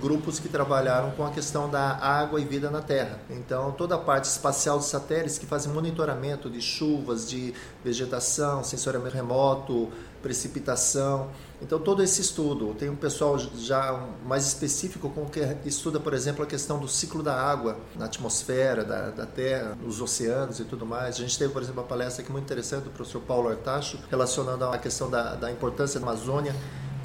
grupos 0.00 0.38
que 0.38 0.48
trabalharam 0.48 1.10
com 1.12 1.24
a 1.24 1.30
questão 1.30 1.68
da 1.68 1.96
água 1.96 2.40
e 2.40 2.44
vida 2.44 2.70
na 2.70 2.82
Terra. 2.82 3.18
Então, 3.30 3.72
toda 3.72 3.94
a 3.94 3.98
parte 3.98 4.24
espacial 4.24 4.78
dos 4.78 4.86
satélites 4.86 5.38
que 5.38 5.46
fazem 5.46 5.72
monitoramento 5.72 6.50
de 6.50 6.60
chuvas, 6.60 7.28
de 7.28 7.54
vegetação, 7.84 8.62
sensoriamento 8.62 9.14
remoto, 9.14 9.90
precipitação. 10.22 11.28
Então, 11.62 11.78
todo 11.78 12.02
esse 12.02 12.20
estudo. 12.20 12.74
Tem 12.74 12.90
um 12.90 12.96
pessoal 12.96 13.38
já 13.38 14.04
mais 14.26 14.46
específico 14.46 15.08
com 15.08 15.24
que 15.26 15.40
estuda, 15.64 15.98
por 15.98 16.12
exemplo, 16.12 16.44
a 16.44 16.46
questão 16.46 16.78
do 16.78 16.88
ciclo 16.88 17.22
da 17.22 17.34
água 17.34 17.78
na 17.94 18.06
atmosfera 18.06 18.84
da, 18.84 19.10
da 19.10 19.26
Terra, 19.26 19.76
nos 19.80 20.00
oceanos 20.00 20.60
e 20.60 20.64
tudo 20.64 20.84
mais. 20.84 21.16
A 21.16 21.18
gente 21.18 21.38
teve, 21.38 21.52
por 21.52 21.62
exemplo, 21.62 21.80
uma 21.80 21.88
palestra 21.88 22.22
aqui 22.22 22.32
muito 22.32 22.44
interessante 22.44 22.84
do 22.84 22.90
professor 22.90 23.20
Paulo 23.22 23.48
Artacho, 23.48 23.98
relacionando 24.10 24.64
a 24.64 24.78
questão 24.78 25.08
da, 25.08 25.34
da 25.34 25.50
importância 25.50 25.98
da 25.98 26.06
Amazônia 26.06 26.54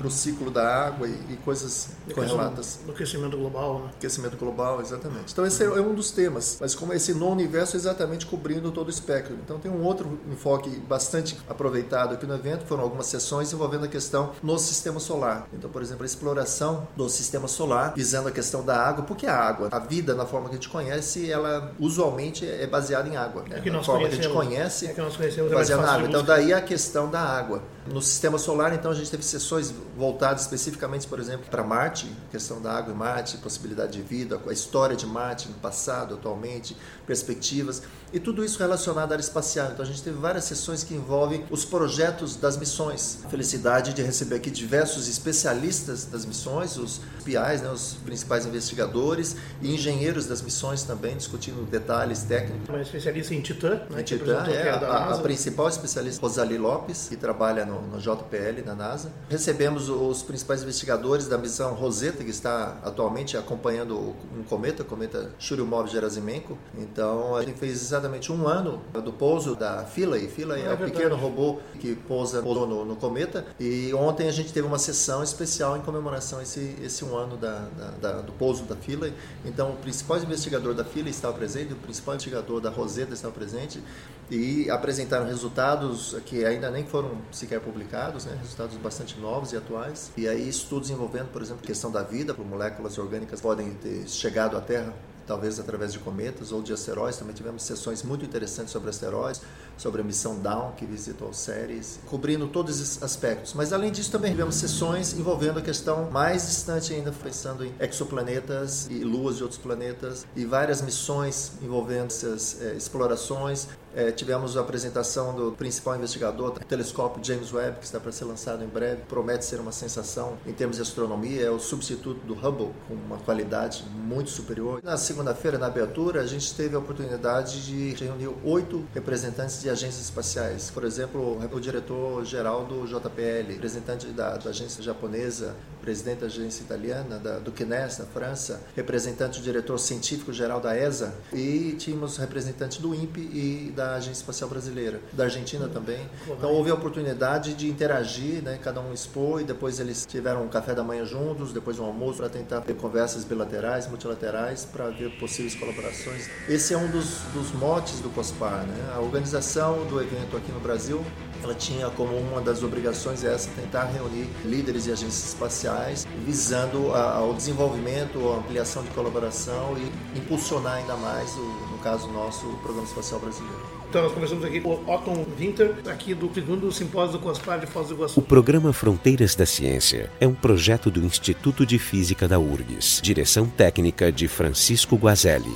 para 0.02 0.08
o 0.08 0.12
ciclo 0.12 0.50
da 0.50 0.86
água 0.86 1.08
e, 1.08 1.12
e 1.30 1.38
coisas 1.46 1.90
correlatas. 2.14 2.80
Do 2.86 2.92
aquecimento 2.92 3.38
global, 3.38 3.82
né? 3.82 3.92
Aquecimento 3.98 4.36
global, 4.36 4.82
exatamente. 4.82 5.32
Então 5.32 5.46
esse 5.46 5.64
é 5.64 5.70
um 5.70 5.94
dos 5.94 6.12
temas, 6.12 6.58
mas 6.60 6.74
como 6.74 6.92
esse 6.92 7.14
no 7.14 7.30
universo 7.30 7.78
exatamente 7.78 8.26
cobrindo 8.26 8.72
todo 8.72 8.88
o 8.88 8.90
espectro. 8.90 9.36
Então 9.36 9.60
tem 9.60 9.72
um 9.72 9.84
outro 9.84 10.20
enfoque 10.32 10.70
bastante 10.70 11.38
aproveitado 11.48 12.16
aqui 12.16 12.26
no 12.26 12.34
evento, 12.34 12.66
foram 12.66 12.84
algumas 12.84 13.06
sessões 13.06 13.54
envolvendo 13.54 13.86
a 13.86 13.88
questão 13.88 14.32
no 14.42 14.58
sistema 14.58 15.00
solar. 15.00 15.48
Então, 15.54 15.70
por 15.70 15.82
exemplo, 15.82 16.04
a 16.04 16.06
exploração 16.06 16.88
do 16.96 17.08
sistema 17.10 17.48
solar, 17.48 17.94
visando 17.96 18.28
a 18.28 18.32
questão 18.32 18.66
da 18.66 18.76
água, 18.76 19.04
porque 19.04 19.28
a 19.28 19.36
água, 19.36 19.70
a 19.72 19.80
vida 19.80 20.16
na 20.16 20.26
forma 20.26 20.50
que 20.50 20.56
a 20.56 20.58
gente 20.58 20.70
conhece, 20.70 21.30
ela 21.32 21.72
usualmente 21.80 22.46
é 22.46 22.66
baseada 22.66 23.08
em 23.08 23.16
água. 23.16 23.44
Né? 23.44 23.60
É 23.60 23.62
que 23.62 23.70
na 23.70 23.78
nós 23.78 23.86
forma 23.86 24.08
que 24.08 24.14
a 24.14 24.16
gente 24.16 24.30
conhece, 24.30 24.88
É 24.88 24.94
que 24.94 25.02
nós 25.02 25.16
conhecemos, 25.16 25.52
é 25.52 25.54
é 25.54 25.58
baseada 25.58 25.84
na 25.84 25.94
água. 25.94 26.08
Então 26.08 26.24
daí 26.24 26.54
a 26.54 26.62
questão 26.62 27.10
da 27.10 27.22
água. 27.22 27.62
No 27.92 28.02
sistema 28.02 28.38
solar, 28.38 28.74
então, 28.74 28.90
a 28.90 28.94
gente 28.94 29.12
teve 29.12 29.24
sessões 29.24 29.74
voltadas 29.98 30.44
especificamente, 30.44 31.06
por 31.08 31.20
exemplo, 31.20 31.46
para 31.52 31.62
Marte, 31.62 32.08
questão 32.32 32.62
da 32.62 32.72
água 32.72 32.94
em 32.94 32.96
Marte, 32.96 33.38
possibilidade 33.38 33.92
de 33.92 34.02
vida, 34.02 34.40
a 34.48 34.54
história 34.54 34.96
de 34.96 35.06
Marte 35.06 35.50
no 35.50 35.56
passado, 35.56 36.16
atualmente, 36.16 36.76
perspectivas, 37.06 37.84
e 38.14 38.20
tudo 38.20 38.44
isso 38.44 38.60
relacionado 38.60 39.12
à 39.12 39.16
área 39.16 39.22
espacial. 39.24 39.70
Então 39.72 39.84
a 39.84 39.88
gente 39.88 40.02
teve 40.04 40.18
várias 40.18 40.44
sessões 40.46 40.84
que 40.84 40.94
envolvem 40.94 41.46
os 41.50 41.64
projetos 41.66 42.36
das 42.36 42.58
missões. 42.58 43.20
Felicidade 43.30 43.94
de 43.94 44.02
receber 44.02 44.36
aqui 44.36 44.50
diversos 44.52 45.08
especialistas 45.08 46.06
das 46.06 46.26
missões, 46.26 46.78
os 46.78 47.00
PIs, 47.24 47.62
né, 47.62 47.70
os 47.72 47.94
principais 48.06 48.46
investigadores, 48.46 49.36
e 49.62 49.74
engenheiros 49.74 50.26
das 50.26 50.42
missões 50.42 50.84
também, 50.84 51.16
discutindo 51.16 51.64
detalhes 51.70 52.24
técnicos. 52.24 52.68
Uma 52.70 52.82
especialista 52.82 53.34
em 53.34 53.42
Titã, 53.42 53.82
né? 53.90 54.04
Que 54.04 54.18
Titã 54.18 54.44
é 54.48 54.70
a, 54.70 54.76
a- 54.78 55.14
a 55.14 55.18
principal 55.20 55.68
especialista 55.70 56.22
Rosali 56.22 56.58
Lopes, 56.58 57.08
que 57.10 57.16
trabalha 57.16 57.66
no, 57.66 57.82
no 57.82 58.00
JPL 58.00 58.62
da 58.66 58.76
NASA. 58.76 59.12
Recebemos 59.30 59.88
os 59.90 60.22
principais 60.24 60.64
investigadores 60.64 61.28
da 61.28 61.38
missão 61.38 61.74
Rosetta, 61.74 62.24
que 62.24 62.30
está 62.32 62.78
atualmente 62.84 63.38
acompanhando 63.38 63.98
um 64.38 64.44
cometa, 64.44 64.84
o 64.84 64.86
cometa 64.86 65.32
Churyumov-Gerasimenko. 65.40 66.58
Então, 66.78 67.36
a 67.36 67.44
gente 67.44 67.60
fez 67.60 67.94
exatamente 68.02 68.32
um 68.32 68.48
ano 68.48 68.82
do 69.04 69.14
pouso 69.14 69.56
da 69.56 69.86
Philae. 69.86 70.28
Philae 70.28 70.62
é, 70.62 70.66
é 70.66 70.74
o 70.74 70.78
pequeno 70.78 71.16
robô 71.16 71.60
que 71.80 71.96
pousa 71.96 72.42
pousou 72.42 72.68
no, 72.68 72.84
no 72.86 72.96
cometa. 72.96 73.46
E 73.60 73.94
ontem 73.94 74.28
a 74.28 74.32
gente 74.32 74.52
teve 74.52 74.68
uma 74.68 74.80
sessão 74.80 75.24
especial 75.24 75.78
em 75.78 75.82
comemoração 75.82 76.40
a 76.40 76.44
esse, 76.44 76.76
esse 76.84 77.06
um 77.06 77.16
ano 77.16 77.38
da, 77.38 77.60
da- 77.78 77.92
da- 78.02 78.22
do 78.22 78.32
pouso 78.34 78.64
da 78.64 78.76
Philae. 78.76 79.14
Então, 79.46 79.72
o 79.72 79.76
principal 79.78 80.18
investigador 80.18 80.74
da 80.74 80.84
Philae 80.84 81.10
estava 81.12 81.34
presente, 81.38 81.74
o 81.74 81.78
principal 81.78 82.16
investigador 82.16 82.60
da 82.60 82.70
Rosetta 82.70 83.14
estava 83.14 83.34
presente 83.34 83.82
e 84.30 84.70
apresentaram 84.70 85.26
resultados 85.26 86.16
que 86.26 86.46
ainda 86.46 86.70
nem 86.72 86.86
foram 86.86 87.12
sequer 87.32 87.60
publicados, 87.60 88.26
né? 88.26 88.36
resultados 88.42 88.78
bastante 88.78 89.20
novos 89.20 89.52
e 89.54 89.58
atuais. 89.58 90.12
E 90.18 90.28
aí 90.28 90.48
estudos 90.48 90.90
envolvendo, 90.90 91.28
por 91.32 91.42
exemplo, 91.42 91.62
a 91.64 91.68
questão 91.68 91.92
da 91.92 92.02
vida, 92.04 92.34
por 92.34 92.46
moléculas 92.46 92.98
orgânicas 92.98 93.42
podem 93.42 93.72
ter 93.76 94.08
chegado 94.08 94.58
à 94.58 94.62
Terra 94.62 94.94
talvez 95.32 95.62
através 95.62 95.94
de 95.94 96.00
cometas 96.00 96.52
ou 96.52 96.62
de 96.62 96.74
asteroides. 96.74 97.18
Também 97.18 97.34
tivemos 97.34 97.64
sessões 97.64 98.04
muito 98.04 98.26
interessantes 98.26 98.74
sobre 98.74 98.90
asteroides, 98.90 99.42
sobre 99.78 100.02
a 100.02 100.04
missão 100.04 100.38
Dawn, 100.38 100.74
que 100.74 100.86
visitou 100.86 101.32
Ceres, 101.32 102.00
cobrindo 102.08 102.48
todos 102.48 102.82
esses 102.82 103.02
aspectos. 103.02 103.54
Mas 103.54 103.72
além 103.72 103.94
disso, 103.94 104.12
também 104.12 104.32
tivemos 104.32 104.56
sessões 104.56 105.14
envolvendo 105.14 105.60
a 105.60 105.62
questão 105.62 106.12
mais 106.12 106.48
distante 106.48 106.94
ainda, 106.94 107.14
pensando 107.14 107.66
em 107.66 107.74
exoplanetas 107.80 108.88
e 108.90 109.06
luas 109.06 109.38
de 109.38 109.44
outros 109.44 109.62
planetas 109.62 110.28
e 110.36 110.44
várias 110.44 110.82
missões 110.82 111.54
envolvendo 111.62 112.08
essas 112.08 112.62
é, 112.62 112.74
explorações 112.74 113.70
é, 113.96 114.12
tivemos 114.12 114.56
a 114.58 114.62
apresentação 114.62 115.36
do 115.36 115.52
principal 115.52 115.96
investigador 115.96 116.52
do 116.52 116.60
telescópio 116.60 117.24
James 117.24 117.52
Webb, 117.54 117.80
que 117.80 117.86
está 117.86 118.00
para 118.00 118.12
ser 118.12 118.26
lançado 118.26 118.64
em 118.64 118.68
breve. 118.68 119.02
Promete 119.08 119.46
ser 119.46 119.60
uma 119.60 119.72
sensação 119.72 120.38
em 120.46 120.54
termos 120.54 120.78
de 120.78 120.82
astronomia. 120.82 121.42
É 121.42 121.50
o 121.50 121.60
substituto 121.60 122.26
do 122.26 122.34
Hubble, 122.34 122.72
com 122.88 122.94
uma 122.94 123.18
qualidade 123.18 123.84
muito 123.94 124.30
superior. 124.30 124.82
Na 124.84 124.98
segunda-feira, 124.98 125.58
na 125.58 125.68
abertura, 125.68 126.22
a 126.22 126.28
gente 126.28 126.54
teve 126.54 126.76
a 126.76 126.80
oportunidade 126.80 127.66
de 127.66 128.04
reunir 128.04 128.30
oito 128.44 128.86
representantes 128.94 129.62
de 129.62 129.70
agências 129.70 130.06
espaciais. 130.06 130.70
Por 130.70 130.84
exemplo, 130.84 131.40
o 131.52 131.60
diretor-geral 131.60 132.66
do 132.66 132.86
JPL, 132.86 133.52
representante 133.54 134.08
da, 134.08 134.38
da, 134.38 134.50
agência 134.50 134.82
japonesa, 134.84 135.56
presidente 135.82 136.20
da 136.20 136.28
agência 136.28 136.64
italiana, 136.64 137.18
da, 137.18 137.40
do 137.40 137.52
CNES, 137.52 137.98
da 137.98 138.06
França, 138.06 138.62
representante 138.76 139.40
do 139.40 139.44
diretor 139.44 139.78
científico-geral 139.78 140.60
da 140.60 140.78
ESA, 140.78 141.14
e 141.34 141.76
tínhamos 141.78 142.18
representantes 142.18 142.78
do 142.78 142.94
INPE 142.94 143.20
e 143.22 143.74
da 143.76 143.81
da 143.82 143.96
Agência 143.96 144.22
Espacial 144.22 144.48
Brasileira, 144.48 145.02
da 145.12 145.24
Argentina 145.24 145.68
também. 145.68 146.08
Então 146.28 146.52
houve 146.52 146.70
a 146.70 146.74
oportunidade 146.76 147.56
de 147.56 147.68
interagir, 147.68 148.44
né? 148.44 148.60
cada 148.62 148.80
um 148.80 148.94
expôs, 148.94 149.42
e 149.42 149.46
depois 149.46 149.80
eles 149.80 150.06
tiveram 150.06 150.44
um 150.44 150.48
café 150.48 150.76
da 150.76 150.84
manhã 150.84 151.04
juntos, 151.04 151.52
depois 151.52 151.80
um 151.80 151.86
almoço 151.86 152.18
para 152.20 152.30
tentar 152.30 152.62
ter 152.62 152.76
conversas 152.76 153.24
bilaterais, 153.24 153.88
multilaterais, 153.88 154.66
para 154.66 154.90
ver 154.90 155.18
possíveis 155.20 155.56
colaborações. 155.56 156.30
Esse 156.48 156.76
é 156.76 156.78
um 156.78 156.90
dos, 156.92 157.22
dos 157.34 157.52
motes 157.54 158.00
do 158.02 158.10
COSPAR. 158.10 158.66
Né? 158.68 158.94
A 158.94 159.00
organização 159.00 159.84
do 159.88 160.00
evento 160.00 160.38
aqui 160.38 160.52
no 160.52 160.60
Brasil 160.60 161.04
ela 161.44 161.56
tinha 161.56 161.90
como 161.90 162.16
uma 162.16 162.40
das 162.40 162.62
obrigações 162.62 163.24
essa 163.24 163.50
tentar 163.56 163.86
reunir 163.86 164.30
líderes 164.46 164.86
e 164.86 164.92
agências 164.92 165.30
espaciais 165.30 166.06
visando 166.24 166.94
ao 166.94 167.34
desenvolvimento, 167.34 168.30
a 168.30 168.38
ampliação 168.38 168.84
de 168.84 168.90
colaboração 168.92 169.76
e 169.76 170.20
impulsionar 170.20 170.74
ainda 170.74 170.96
mais 170.98 171.36
o 171.36 171.80
caso 171.82 172.08
nosso, 172.10 172.48
o 172.48 172.58
Programa 172.58 172.88
Espacial 172.88 173.20
Brasileiro. 173.20 173.71
Então, 173.92 174.04
nós 174.04 174.14
conversamos 174.14 174.46
aqui 174.46 174.62
com 174.62 174.70
o 174.70 174.90
Otton 174.90 175.26
Winter, 175.38 175.76
aqui 175.86 176.14
do 176.14 176.34
segundo 176.34 176.72
simpósio 176.72 177.20
do 177.20 177.20
COSPAR 177.20 177.60
de 177.60 177.68
Foz 177.68 177.90
do 177.90 177.96
Iguaçu. 177.96 178.18
O 178.22 178.24
programa 178.24 178.72
Fronteiras 178.72 179.36
da 179.36 179.46
Ciência 179.46 180.10
é 180.18 180.26
um 180.26 180.34
projeto 180.34 180.90
do 180.90 181.04
Instituto 181.04 181.66
de 181.66 181.78
Física 181.78 182.26
da 182.26 182.40
URGS, 182.40 183.02
direção 183.04 183.48
técnica 183.48 184.10
de 184.10 184.30
Francisco 184.30 184.96
Guazelli. 184.96 185.52